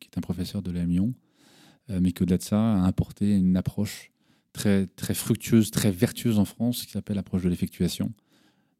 qui 0.00 0.08
est 0.08 0.18
un 0.18 0.22
professeur 0.22 0.62
de 0.62 0.70
l'AMION, 0.70 1.12
mais 1.88 2.12
qui 2.12 2.22
au-delà 2.22 2.38
de 2.38 2.42
ça 2.42 2.58
a 2.58 2.86
importé 2.86 3.36
une 3.36 3.56
approche 3.56 4.10
très, 4.54 4.86
très 4.86 5.12
fructueuse, 5.12 5.70
très 5.70 5.90
vertueuse 5.90 6.38
en 6.38 6.46
France, 6.46 6.86
qui 6.86 6.92
s'appelle 6.92 7.16
l'approche 7.16 7.42
de 7.42 7.50
l'effectuation, 7.50 8.14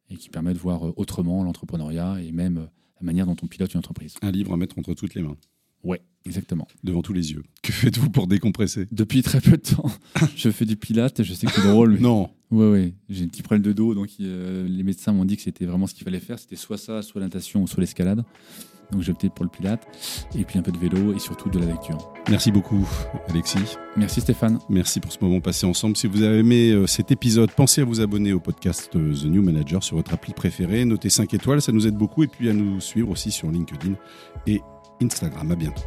et 0.09 0.15
qui 0.15 0.29
permet 0.29 0.53
de 0.53 0.59
voir 0.59 0.87
euh, 0.87 0.93
autrement 0.97 1.43
l'entrepreneuriat 1.43 2.21
et 2.21 2.31
même 2.31 2.57
euh, 2.57 2.65
la 2.99 3.05
manière 3.05 3.27
dont 3.27 3.35
on 3.43 3.47
pilote 3.47 3.73
une 3.73 3.79
entreprise. 3.79 4.15
Un 4.21 4.31
livre 4.31 4.53
à 4.53 4.57
mettre 4.57 4.79
entre 4.79 4.93
toutes 4.93 5.13
les 5.13 5.21
mains. 5.21 5.37
Ouais, 5.83 6.01
exactement. 6.25 6.67
Devant 6.83 7.01
tous 7.01 7.13
les 7.13 7.31
yeux. 7.31 7.43
Que 7.61 7.71
faites-vous 7.71 8.09
pour 8.09 8.27
décompresser 8.27 8.87
Depuis 8.91 9.21
très 9.21 9.41
peu 9.41 9.51
de 9.51 9.61
temps, 9.61 9.91
je 10.35 10.49
fais 10.49 10.65
du 10.65 10.75
pilate 10.75 11.19
et 11.19 11.23
je 11.23 11.33
sais 11.33 11.45
que 11.47 11.53
c'est 11.53 11.67
drôle. 11.67 11.97
non. 11.99 12.29
Ouais, 12.51 12.69
ouais. 12.69 12.93
J'ai 13.09 13.25
un 13.25 13.27
petit 13.27 13.41
problème 13.41 13.63
de 13.63 13.73
dos, 13.73 13.95
donc 13.95 14.09
euh, 14.21 14.67
les 14.67 14.83
médecins 14.83 15.11
m'ont 15.11 15.25
dit 15.25 15.35
que 15.35 15.41
c'était 15.41 15.65
vraiment 15.65 15.87
ce 15.87 15.95
qu'il 15.95 16.03
fallait 16.03 16.19
faire. 16.19 16.37
C'était 16.37 16.55
soit 16.55 16.77
ça, 16.77 17.01
soit 17.01 17.19
la 17.19 17.25
natation, 17.27 17.65
soit 17.65 17.81
l'escalade. 17.81 18.23
Donc 18.91 19.01
j'ai 19.01 19.11
opté 19.11 19.29
pour 19.29 19.43
le 19.43 19.49
pilate, 19.49 19.83
et 20.37 20.43
puis 20.43 20.59
un 20.59 20.61
peu 20.61 20.71
de 20.71 20.77
vélo, 20.77 21.11
et 21.15 21.19
surtout 21.19 21.49
de 21.49 21.57
la 21.57 21.65
lecture. 21.65 21.97
Merci 22.29 22.51
beaucoup, 22.51 22.87
Alexis. 23.29 23.77
Merci, 23.97 24.21
Stéphane. 24.21 24.59
Merci 24.69 24.99
pour 24.99 25.11
ce 25.11 25.17
moment 25.21 25.41
passé 25.41 25.65
ensemble. 25.65 25.97
Si 25.97 26.05
vous 26.05 26.21
avez 26.21 26.37
aimé 26.39 26.69
euh, 26.69 26.85
cet 26.85 27.11
épisode, 27.11 27.49
pensez 27.51 27.81
à 27.81 27.83
vous 27.83 27.99
abonner 27.99 28.31
au 28.31 28.39
podcast 28.39 28.91
euh, 28.95 29.11
The 29.15 29.25
New 29.25 29.41
Manager 29.41 29.83
sur 29.83 29.95
votre 29.97 30.13
appli 30.13 30.33
préférée. 30.33 30.85
Notez 30.85 31.09
5 31.09 31.33
étoiles, 31.33 31.63
ça 31.63 31.71
nous 31.71 31.87
aide 31.87 31.95
beaucoup. 31.95 32.21
Et 32.23 32.27
puis 32.27 32.47
à 32.47 32.53
nous 32.53 32.79
suivre 32.79 33.09
aussi 33.09 33.31
sur 33.31 33.49
LinkedIn 33.49 33.95
et 34.45 34.61
Instagram. 35.01 35.51
À 35.51 35.55
bientôt. 35.55 35.81